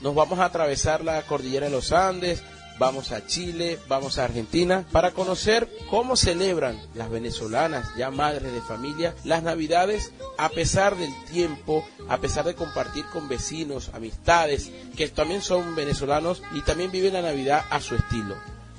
Nos 0.00 0.14
vamos 0.14 0.38
a 0.38 0.46
atravesar 0.46 1.04
la 1.04 1.20
cordillera 1.26 1.66
de 1.66 1.72
los 1.72 1.92
Andes, 1.92 2.42
vamos 2.78 3.12
a 3.12 3.26
Chile, 3.26 3.78
vamos 3.88 4.16
a 4.16 4.24
Argentina, 4.24 4.86
para 4.90 5.10
conocer 5.10 5.68
cómo 5.90 6.16
celebran 6.16 6.80
las 6.94 7.10
venezolanas, 7.10 7.94
ya 7.98 8.10
madres 8.10 8.54
de 8.54 8.62
familia, 8.62 9.14
las 9.24 9.42
navidades 9.42 10.10
a 10.38 10.48
pesar 10.48 10.96
del 10.96 11.12
tiempo, 11.30 11.86
a 12.08 12.16
pesar 12.16 12.46
de 12.46 12.54
compartir 12.54 13.04
con 13.12 13.28
vecinos, 13.28 13.90
amistades, 13.92 14.72
que 14.96 15.08
también 15.08 15.42
son 15.42 15.74
venezolanos 15.74 16.42
y 16.54 16.62
también 16.62 16.90
viven 16.90 17.12
la 17.12 17.20
Navidad 17.20 17.66
a 17.68 17.82
su 17.82 17.96
estilo. 17.96 18.34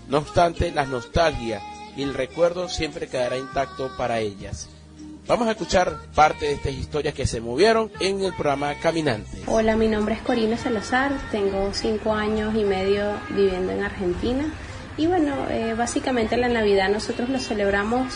No 0.07 0.17
obstante, 0.17 0.71
la 0.71 0.87
nostalgia 0.87 1.61
y 1.95 2.01
el 2.01 2.15
recuerdo 2.15 2.69
siempre 2.69 3.07
quedará 3.07 3.37
intacto 3.37 3.95
para 3.97 4.19
ellas. 4.19 4.67
Vamos 5.29 5.47
a 5.47 5.51
escuchar 5.51 5.95
parte 6.15 6.47
de 6.47 6.53
estas 6.53 6.73
historias 6.73 7.13
que 7.13 7.27
se 7.27 7.39
movieron 7.39 7.91
en 7.99 8.23
el 8.23 8.33
programa 8.33 8.73
Caminante. 8.81 9.29
Hola, 9.45 9.75
mi 9.75 9.87
nombre 9.87 10.15
es 10.15 10.21
Corina 10.21 10.57
Salazar, 10.57 11.11
tengo 11.29 11.69
cinco 11.71 12.13
años 12.15 12.55
y 12.55 12.63
medio 12.63 13.11
viviendo 13.29 13.71
en 13.71 13.83
Argentina 13.83 14.51
y 14.97 15.05
bueno, 15.05 15.35
eh, 15.51 15.75
básicamente 15.77 16.35
la 16.35 16.49
Navidad 16.49 16.89
nosotros 16.89 17.29
lo 17.29 17.37
celebramos 17.37 18.11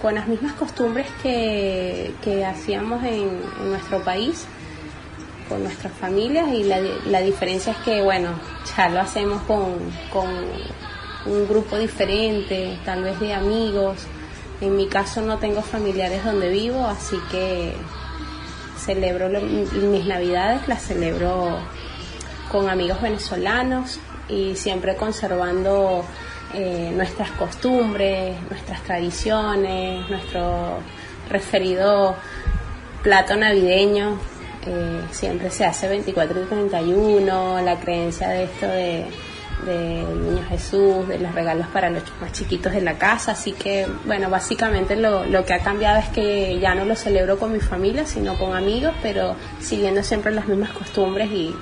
con 0.00 0.14
las 0.14 0.28
mismas 0.28 0.52
costumbres 0.52 1.08
que, 1.20 2.14
que 2.22 2.44
hacíamos 2.44 3.02
en, 3.02 3.40
en, 3.60 3.68
nuestro 3.68 4.04
país, 4.04 4.44
con 5.48 5.64
nuestras 5.64 5.92
familias 5.94 6.46
y 6.52 6.62
la, 6.62 6.78
la, 6.78 7.22
diferencia 7.22 7.72
es 7.72 7.78
que 7.78 8.02
bueno, 8.02 8.38
ya 8.76 8.88
lo 8.88 9.00
hacemos 9.00 9.42
con, 9.48 9.78
con 10.12 10.28
un 11.26 11.48
grupo 11.48 11.76
diferente, 11.76 12.78
tal 12.84 13.02
vez 13.02 13.18
de 13.18 13.34
amigos 13.34 14.06
en 14.62 14.76
mi 14.76 14.86
caso 14.86 15.20
no 15.20 15.38
tengo 15.38 15.60
familiares 15.60 16.24
donde 16.24 16.48
vivo, 16.48 16.86
así 16.86 17.16
que 17.32 17.74
celebro 18.78 19.28
mis 19.28 20.06
navidades, 20.06 20.68
las 20.68 20.82
celebro 20.82 21.58
con 22.50 22.70
amigos 22.70 23.02
venezolanos 23.02 23.98
y 24.28 24.54
siempre 24.54 24.94
conservando 24.94 26.04
eh, 26.54 26.92
nuestras 26.94 27.30
costumbres, 27.32 28.36
nuestras 28.48 28.82
tradiciones, 28.82 30.08
nuestro 30.08 30.78
referido 31.28 32.14
plato 33.02 33.36
navideño. 33.36 34.18
Siempre 35.10 35.50
se 35.50 35.64
hace 35.64 35.88
24 35.88 36.40
y 36.40 36.46
31, 36.46 37.62
la 37.62 37.80
creencia 37.80 38.28
de 38.28 38.44
esto 38.44 38.68
de, 38.68 39.06
del 39.64 40.22
Niño 40.22 40.44
Jesús, 40.48 41.08
de 41.08 41.18
los 41.18 41.34
regalos 41.34 41.66
para 41.68 41.90
los 41.90 42.02
más 42.20 42.32
chiquitos 42.32 42.72
de 42.72 42.80
la 42.80 42.98
casa, 42.98 43.32
así 43.32 43.52
que 43.52 43.86
bueno, 44.04 44.28
básicamente 44.28 44.96
lo, 44.96 45.24
lo 45.24 45.44
que 45.44 45.54
ha 45.54 45.60
cambiado 45.60 45.98
es 45.98 46.08
que 46.08 46.58
ya 46.60 46.74
no 46.74 46.84
lo 46.84 46.96
celebro 46.96 47.38
con 47.38 47.52
mi 47.52 47.60
familia, 47.60 48.06
sino 48.06 48.38
con 48.38 48.54
amigos, 48.54 48.92
pero 49.02 49.36
siguiendo 49.60 50.02
siempre 50.02 50.32
las 50.32 50.46
mismas 50.46 50.70
costumbres 50.70 51.30
y, 51.30 51.54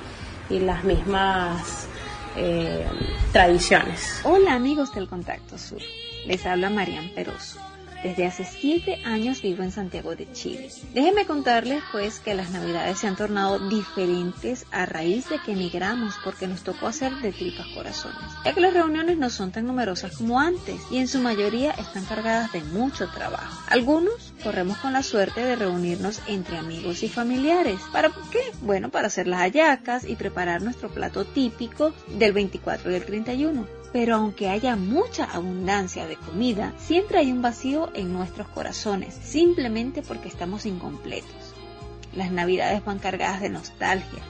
y 0.49 0.59
las 0.59 0.83
mismas 0.83 1.87
eh, 2.35 2.85
tradiciones. 3.31 4.21
Hola 4.23 4.53
amigos 4.53 4.93
del 4.93 5.07
Contacto 5.07 5.57
Sur, 5.57 5.81
les 6.25 6.45
habla 6.45 6.69
Marian 6.69 7.09
Peroso. 7.09 7.59
Desde 8.03 8.25
hace 8.25 8.45
siete 8.45 8.99
años 9.05 9.43
vivo 9.43 9.61
en 9.61 9.71
Santiago 9.71 10.15
de 10.15 10.31
Chile. 10.31 10.69
Déjenme 10.93 11.25
contarles 11.25 11.83
pues 11.91 12.19
que 12.19 12.33
las 12.33 12.49
navidades 12.49 12.97
se 12.97 13.07
han 13.07 13.15
tornado 13.15 13.59
diferentes 13.69 14.65
a 14.71 14.87
raíz 14.87 15.29
de 15.29 15.39
que 15.39 15.51
emigramos 15.51 16.15
porque 16.23 16.47
nos 16.47 16.63
tocó 16.63 16.87
hacer 16.87 17.13
de 17.17 17.31
tripas 17.31 17.67
corazones. 17.67 18.17
Ya 18.43 18.53
que 18.53 18.61
las 18.61 18.73
reuniones 18.73 19.17
no 19.17 19.29
son 19.29 19.51
tan 19.51 19.67
numerosas 19.67 20.17
como 20.17 20.39
antes 20.39 20.81
y 20.89 20.97
en 20.97 21.07
su 21.07 21.19
mayoría 21.19 21.71
están 21.71 22.05
cargadas 22.05 22.51
de 22.51 22.63
mucho 22.63 23.07
trabajo. 23.09 23.61
Algunos 23.67 24.33
corremos 24.43 24.77
con 24.77 24.93
la 24.93 25.03
suerte 25.03 25.41
de 25.41 25.55
reunirnos 25.55 26.21
entre 26.27 26.57
amigos 26.57 27.03
y 27.03 27.09
familiares. 27.09 27.79
¿Para 27.91 28.09
qué? 28.31 28.41
Bueno, 28.61 28.89
para 28.89 29.07
hacer 29.07 29.27
las 29.27 29.41
hallacas 29.41 30.05
y 30.05 30.15
preparar 30.15 30.63
nuestro 30.63 30.89
plato 30.89 31.23
típico 31.25 31.93
del 32.17 32.33
24 32.33 32.89
y 32.89 32.93
del 32.93 33.05
31 33.05 33.80
pero 33.93 34.15
aunque 34.15 34.49
haya 34.49 34.75
mucha 34.75 35.25
abundancia 35.25 36.07
de 36.07 36.15
comida, 36.15 36.73
siempre 36.77 37.19
hay 37.19 37.31
un 37.31 37.41
vacío 37.41 37.89
en 37.93 38.13
nuestros 38.13 38.47
corazones, 38.47 39.13
simplemente 39.13 40.01
porque 40.01 40.27
estamos 40.27 40.65
incompletos. 40.65 41.53
Las 42.15 42.31
navidades 42.31 42.83
van 42.83 42.99
cargadas 42.99 43.41
de 43.41 43.49
nostalgia, 43.49 44.21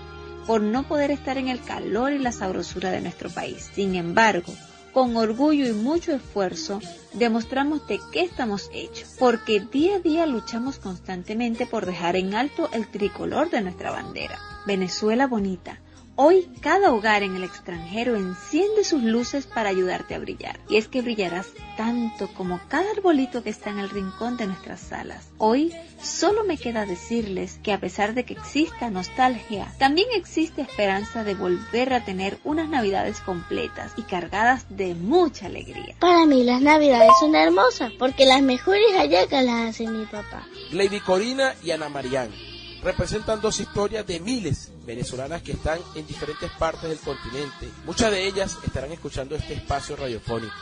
por 0.47 0.62
no 0.62 0.84
poder 0.84 1.12
estar 1.12 1.38
en 1.38 1.47
el 1.47 1.62
calor 1.62 2.12
y 2.13 2.19
la 2.19 2.32
sabrosura 2.32 2.91
de 2.91 3.02
nuestro 3.02 3.30
país. 3.30 3.69
Sin 3.74 3.95
embargo, 3.95 4.54
con 4.93 5.15
orgullo 5.15 5.67
y 5.67 5.74
mucho 5.74 6.13
esfuerzo, 6.13 6.80
demostramos 7.13 7.88
de 7.88 8.00
qué 8.12 8.21
estamos 8.21 8.69
hechos, 8.74 9.15
porque 9.17 9.60
día 9.60 9.97
a 9.97 10.00
día 10.00 10.26
luchamos 10.26 10.80
constantemente 10.80 11.65
por 11.65 11.86
dejar 11.86 12.15
en 12.15 12.34
alto 12.34 12.69
el 12.74 12.88
tricolor 12.88 13.50
de 13.50 13.62
nuestra 13.62 13.91
bandera. 13.91 14.39
Venezuela 14.65 15.28
bonita, 15.28 15.80
Hoy 16.23 16.47
cada 16.62 16.93
hogar 16.93 17.23
en 17.23 17.36
el 17.36 17.43
extranjero 17.43 18.15
enciende 18.15 18.84
sus 18.84 19.01
luces 19.01 19.47
para 19.47 19.69
ayudarte 19.69 20.13
a 20.13 20.19
brillar. 20.19 20.60
Y 20.69 20.77
es 20.77 20.88
que 20.88 21.01
brillarás 21.01 21.47
tanto 21.77 22.31
como 22.36 22.62
cada 22.67 22.91
arbolito 22.91 23.41
que 23.41 23.49
está 23.49 23.71
en 23.71 23.79
el 23.79 23.89
rincón 23.89 24.38
de 24.38 24.45
nuestras 24.45 24.81
salas. 24.81 25.29
Hoy 25.39 25.73
solo 25.99 26.43
me 26.43 26.60
queda 26.60 26.86
decirles 26.86 27.60
que 27.63 27.73
a 27.73 27.79
pesar 27.79 28.13
de 28.13 28.23
que 28.23 28.34
exista 28.34 28.91
nostalgia, 28.91 29.73
también 29.79 30.10
existe 30.13 30.62
esperanza 30.62 31.23
de 31.23 31.34
volver 31.34 31.91
a 31.91 32.05
tener 32.05 32.38
unas 32.43 32.69
navidades 32.69 33.19
completas 33.21 33.93
y 33.97 34.03
cargadas 34.03 34.67
de 34.69 34.93
mucha 34.93 35.47
alegría. 35.47 35.95
Para 35.97 36.27
mí 36.27 36.43
las 36.43 36.62
navidades 36.62 37.13
son 37.19 37.34
hermosas 37.34 37.93
porque 37.97 38.27
las 38.27 38.43
mejores 38.43 38.93
hallacas 38.95 39.43
las 39.43 39.69
hace 39.69 39.88
mi 39.88 40.05
papá. 40.05 40.45
Lady 40.71 40.99
Corina 40.99 41.55
y 41.63 41.71
Ana 41.71 41.89
Marián 41.89 42.29
representan 42.84 43.41
dos 43.41 43.60
historias 43.60 44.06
de 44.08 44.20
miles 44.20 44.72
venezolanas 44.86 45.41
que 45.41 45.54
están 45.54 45.80
en 45.96 46.08
diferentes 46.08 46.50
partes 46.52 46.89
del 46.89 47.00
continente. 47.00 47.70
Muchas 47.86 48.12
de 48.12 48.28
ellas 48.28 48.58
estarán 48.63 48.91
escuchando 48.91 49.36
este 49.36 49.54
espacio 49.54 49.96
radiofónico. 49.96 50.54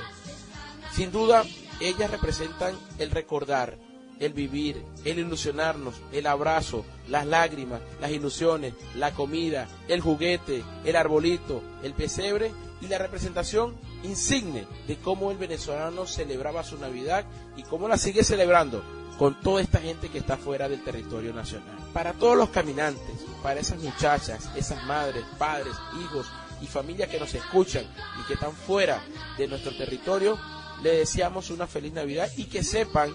Sin 0.91 1.11
duda, 1.11 1.43
ellas 1.79 2.11
representan 2.11 2.75
el 2.97 3.11
recordar, 3.11 3.77
el 4.19 4.33
vivir, 4.33 4.83
el 5.05 5.19
ilusionarnos, 5.19 5.95
el 6.11 6.27
abrazo, 6.27 6.85
las 7.07 7.25
lágrimas, 7.25 7.81
las 8.01 8.11
ilusiones, 8.11 8.73
la 8.95 9.11
comida, 9.11 9.67
el 9.87 10.01
juguete, 10.01 10.63
el 10.83 10.95
arbolito, 10.95 11.63
el 11.83 11.93
pesebre 11.93 12.51
y 12.81 12.87
la 12.87 12.97
representación 12.97 13.75
insigne 14.03 14.67
de 14.87 14.97
cómo 14.97 15.31
el 15.31 15.37
venezolano 15.37 16.05
celebraba 16.05 16.63
su 16.63 16.77
Navidad 16.77 17.25
y 17.55 17.63
cómo 17.63 17.87
la 17.87 17.97
sigue 17.97 18.23
celebrando 18.23 18.83
con 19.17 19.39
toda 19.41 19.61
esta 19.61 19.79
gente 19.79 20.09
que 20.09 20.17
está 20.17 20.37
fuera 20.37 20.67
del 20.67 20.83
territorio 20.83 21.33
nacional. 21.33 21.78
Para 21.93 22.13
todos 22.13 22.37
los 22.37 22.49
caminantes, 22.49 23.15
para 23.41 23.59
esas 23.59 23.79
muchachas, 23.79 24.49
esas 24.55 24.83
madres, 24.85 25.23
padres, 25.37 25.73
hijos 26.03 26.27
y 26.61 26.67
familias 26.67 27.09
que 27.09 27.19
nos 27.19 27.33
escuchan 27.33 27.83
y 28.19 28.27
que 28.27 28.33
están 28.33 28.53
fuera 28.53 29.01
de 29.37 29.47
nuestro 29.47 29.75
territorio, 29.75 30.37
le 30.83 30.97
deseamos 30.97 31.49
una 31.49 31.67
feliz 31.67 31.93
Navidad 31.93 32.29
y 32.37 32.45
que 32.45 32.63
sepan 32.63 33.13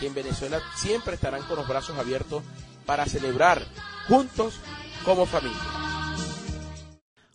que 0.00 0.06
en 0.06 0.14
Venezuela 0.14 0.60
siempre 0.76 1.14
estarán 1.14 1.42
con 1.42 1.56
los 1.56 1.68
brazos 1.68 1.98
abiertos 1.98 2.42
para 2.86 3.06
celebrar 3.06 3.62
juntos 4.08 4.54
como 5.04 5.26
familia. 5.26 5.58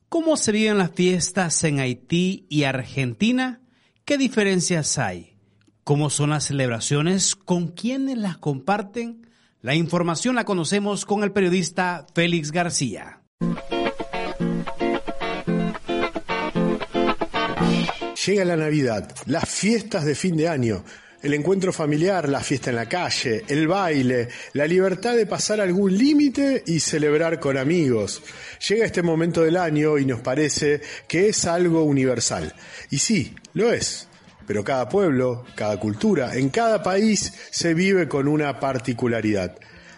¿Cómo 0.10 0.38
se 0.38 0.52
viven 0.52 0.80
las 0.80 0.91
fiestas 0.91 1.63
en 1.63 1.80
Haití 1.80 2.47
y 2.49 2.63
Argentina? 2.63 3.62
¿Qué 4.06 4.17
diferencias 4.17 4.97
hay? 4.97 5.38
¿Cómo 5.84 6.10
son 6.10 6.32
las 6.32 6.45
celebraciones? 6.45 7.36
¿Con 7.36 7.67
quiénes 7.67 8.17
las 8.17 8.38
comparten? 8.38 9.28
La 9.61 9.75
información 9.75 10.35
la 10.35 10.45
conocemos 10.45 11.05
con 11.05 11.21
el 11.21 11.33
periodista 11.33 12.07
Félix 12.15 12.53
García. 12.53 13.23
Llega 18.25 18.45
la 18.45 18.55
Navidad, 18.55 19.13
las 19.25 19.49
fiestas 19.49 20.05
de 20.05 20.15
fin 20.15 20.37
de 20.37 20.47
año, 20.47 20.85
el 21.21 21.33
encuentro 21.33 21.73
familiar, 21.73 22.29
la 22.29 22.39
fiesta 22.39 22.69
en 22.69 22.77
la 22.77 22.87
calle, 22.87 23.43
el 23.49 23.67
baile, 23.67 24.29
la 24.53 24.65
libertad 24.65 25.17
de 25.17 25.25
pasar 25.25 25.59
algún 25.59 25.97
límite 25.97 26.63
y 26.65 26.79
celebrar 26.79 27.41
con 27.41 27.57
amigos. 27.57 28.21
Llega 28.65 28.85
este 28.85 29.03
momento 29.03 29.41
del 29.41 29.57
año 29.57 29.97
y 29.97 30.05
nos 30.05 30.21
parece 30.21 30.79
que 31.05 31.27
es 31.27 31.43
algo 31.43 31.83
universal. 31.83 32.53
Y 32.91 32.99
sí, 32.99 33.35
lo 33.53 33.73
es 33.73 34.08
pero 34.49 34.63
cada 34.63 34.89
pueblo, 34.89 35.45
cada 35.53 35.79
cultura, 35.79 36.35
en 36.35 36.49
cada 36.49 36.81
país 36.81 37.31
se 37.51 37.75
vive 37.75 38.07
con 38.07 38.27
una 38.27 38.59
particularidad. 38.59 39.55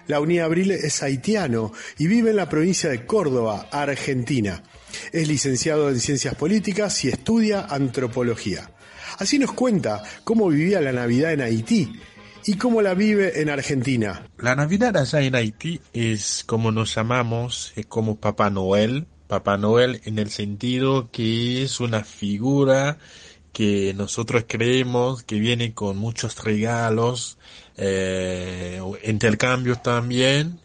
La 0.07 0.19
Unidad 0.19 0.47
Abril 0.47 0.71
es 0.71 1.01
haitiano 1.01 1.71
y 1.97 2.07
vive 2.07 2.31
en 2.31 2.35
la 2.35 2.49
provincia 2.49 2.89
de 2.89 3.05
Córdoba, 3.05 3.69
Argentina. 3.71 4.61
Es 5.13 5.29
licenciado 5.29 5.87
en 5.87 6.01
Ciencias 6.01 6.35
Políticas 6.35 7.05
y 7.05 7.07
estudia 7.07 7.61
antropología. 7.61 8.69
Así 9.19 9.39
nos 9.39 9.53
cuenta 9.53 10.03
cómo 10.25 10.49
vivía 10.49 10.81
la 10.81 10.91
Navidad 10.91 11.31
en 11.31 11.39
Haití 11.39 11.93
y 12.45 12.55
cómo 12.55 12.81
la 12.81 12.93
vive 12.93 13.39
en 13.39 13.49
Argentina. 13.49 14.27
La 14.37 14.53
Navidad 14.53 14.97
allá 14.97 15.21
en 15.21 15.35
Haití 15.35 15.79
es 15.93 16.43
como 16.45 16.73
nos 16.73 16.93
llamamos, 16.93 17.71
es 17.77 17.85
como 17.85 18.17
Papá 18.17 18.49
Noel. 18.49 19.07
Papá 19.27 19.55
Noel 19.55 20.01
en 20.03 20.19
el 20.19 20.29
sentido 20.29 21.09
que 21.09 21.63
es 21.63 21.79
una 21.79 22.03
figura 22.03 22.97
que 23.53 23.93
nosotros 23.93 24.45
creemos 24.47 25.23
que 25.23 25.39
viene 25.39 25.73
con 25.73 25.97
muchos 25.97 26.43
regalos, 26.43 27.37
eh, 27.77 28.81
intercambios 29.03 29.81
también, 29.83 30.59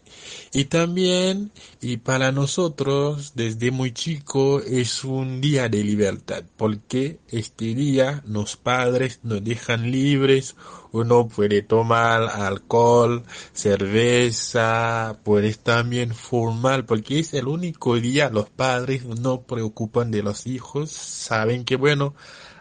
y 0.53 0.65
también, 0.65 1.51
y 1.81 1.97
para 1.97 2.31
nosotros, 2.31 3.33
desde 3.35 3.71
muy 3.71 3.91
chico, 3.91 4.61
es 4.61 5.03
un 5.03 5.41
día 5.41 5.69
de 5.69 5.83
libertad, 5.83 6.43
porque 6.55 7.19
este 7.29 7.75
día 7.75 8.23
los 8.25 8.55
padres 8.55 9.19
nos 9.23 9.43
dejan 9.43 9.91
libres, 9.91 10.55
uno 10.91 11.27
puede 11.27 11.61
tomar 11.61 12.23
alcohol, 12.23 13.23
cerveza, 13.53 15.19
puedes 15.23 15.59
también 15.59 16.13
fumar, 16.13 16.85
porque 16.85 17.19
es 17.19 17.33
el 17.33 17.47
único 17.47 17.99
día. 17.99 18.29
Los 18.29 18.49
padres 18.49 19.05
no 19.05 19.41
preocupan 19.41 20.11
de 20.11 20.23
los 20.23 20.47
hijos, 20.47 20.91
saben 20.91 21.65
que 21.65 21.75
bueno, 21.75 22.15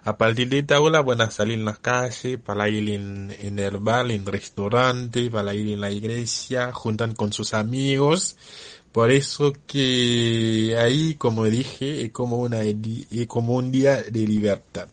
a 0.06 0.16
partir 0.16 0.48
de 0.48 0.60
esta 0.60 0.80
hora 0.80 1.02
van 1.02 1.20
a 1.20 1.32
salir 1.32 1.58
en 1.58 1.64
las 1.64 1.80
calles, 1.80 2.38
para 2.38 2.68
ir 2.68 2.90
en, 2.90 3.34
en 3.40 3.58
el 3.58 3.78
bar, 3.78 4.08
en 4.12 4.24
restaurante, 4.24 5.28
para 5.30 5.52
ir 5.52 5.72
en 5.72 5.80
la 5.80 5.90
iglesia, 5.90 6.72
juntan 6.72 7.14
con 7.16 7.32
sus 7.32 7.54
amigos. 7.54 8.36
Por 8.92 9.10
eso 9.10 9.52
que 9.66 10.76
ahí, 10.78 11.16
como 11.16 11.44
dije, 11.46 12.02
es 12.02 12.12
como, 12.12 12.36
una, 12.38 12.62
es 12.62 13.26
como 13.26 13.56
un 13.56 13.72
día 13.72 14.00
de 14.04 14.20
libertad 14.28 14.88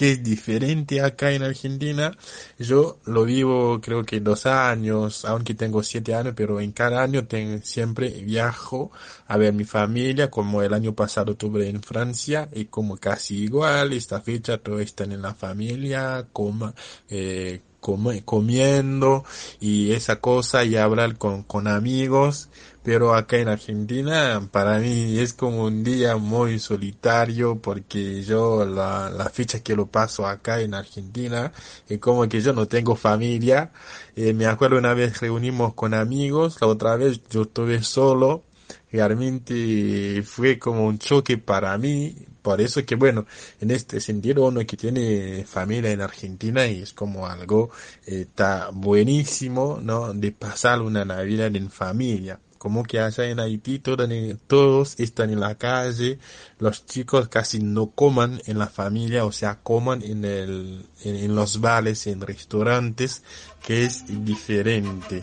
que 0.00 0.12
es 0.12 0.22
diferente 0.22 1.02
acá 1.02 1.30
en 1.32 1.42
Argentina. 1.42 2.16
Yo 2.58 3.00
lo 3.04 3.26
vivo 3.26 3.82
creo 3.82 4.02
que 4.02 4.20
dos 4.20 4.46
años, 4.46 5.26
aunque 5.26 5.52
tengo 5.54 5.82
siete 5.82 6.14
años, 6.14 6.32
pero 6.34 6.58
en 6.58 6.72
cada 6.72 7.02
año 7.02 7.26
tengo, 7.26 7.62
siempre 7.62 8.08
viajo 8.22 8.90
a 9.28 9.36
ver 9.36 9.52
mi 9.52 9.64
familia, 9.64 10.30
como 10.30 10.62
el 10.62 10.72
año 10.72 10.94
pasado 10.94 11.36
tuve 11.36 11.68
en 11.68 11.82
Francia, 11.82 12.48
y 12.54 12.64
como 12.66 12.96
casi 12.96 13.42
igual, 13.44 13.92
esta 13.92 14.22
fecha 14.22 14.56
todo 14.56 14.80
están 14.80 15.12
en 15.12 15.20
la 15.20 15.34
familia, 15.34 16.26
coma, 16.32 16.74
eh, 17.10 17.60
comiendo 17.80 19.24
y 19.60 19.92
esa 19.92 20.16
cosa 20.20 20.64
y 20.64 20.76
hablar 20.76 21.16
con, 21.18 21.42
con 21.42 21.66
amigos 21.66 22.48
pero 22.82 23.14
acá 23.14 23.36
en 23.36 23.48
Argentina 23.48 24.48
para 24.50 24.78
mí 24.78 25.18
es 25.18 25.34
como 25.34 25.64
un 25.64 25.84
día 25.84 26.16
muy 26.16 26.58
solitario 26.58 27.58
porque 27.60 28.22
yo 28.22 28.64
la, 28.64 29.10
la 29.10 29.28
fecha 29.28 29.62
que 29.62 29.76
lo 29.76 29.86
paso 29.86 30.26
acá 30.26 30.60
en 30.60 30.74
Argentina 30.74 31.52
es 31.88 31.98
como 31.98 32.28
que 32.28 32.40
yo 32.40 32.52
no 32.52 32.66
tengo 32.66 32.96
familia. 32.96 33.70
Eh, 34.16 34.32
me 34.32 34.46
acuerdo 34.46 34.78
una 34.78 34.94
vez 34.94 35.20
reunimos 35.20 35.74
con 35.74 35.94
amigos, 35.94 36.58
la 36.60 36.66
otra 36.68 36.96
vez 36.96 37.20
yo 37.30 37.42
estuve 37.42 37.82
solo. 37.82 38.44
Realmente 38.92 40.22
fue 40.22 40.58
como 40.58 40.86
un 40.86 40.98
choque 40.98 41.38
para 41.38 41.76
mí 41.78 42.14
Por 42.42 42.60
eso 42.60 42.84
que 42.84 42.94
bueno, 42.94 43.26
en 43.60 43.70
este 43.70 44.00
sentido 44.00 44.46
uno 44.46 44.64
que 44.66 44.76
tiene 44.76 45.44
familia 45.46 45.90
en 45.92 46.00
Argentina 46.00 46.66
y 46.66 46.82
es 46.82 46.92
como 46.92 47.26
algo 47.26 47.70
está 48.06 48.70
buenísimo, 48.72 49.78
¿no? 49.82 50.12
De 50.14 50.32
pasar 50.32 50.80
una 50.82 51.04
Navidad 51.04 51.54
en 51.54 51.70
familia 51.70 52.38
como 52.60 52.82
que 52.82 53.00
allá 53.00 53.24
en 53.24 53.40
Haití 53.40 53.78
todos 53.78 55.00
están 55.00 55.30
en 55.30 55.40
la 55.40 55.54
calle, 55.54 56.18
los 56.58 56.84
chicos 56.84 57.28
casi 57.28 57.58
no 57.58 57.92
coman 57.92 58.38
en 58.44 58.58
la 58.58 58.66
familia, 58.66 59.24
o 59.24 59.32
sea, 59.32 59.60
coman 59.62 60.02
en, 60.02 60.26
el, 60.26 60.84
en, 61.02 61.34
los 61.34 61.62
bares, 61.62 62.06
en 62.06 62.20
restaurantes, 62.20 63.22
que 63.66 63.86
es 63.86 64.04
diferente. 64.26 65.22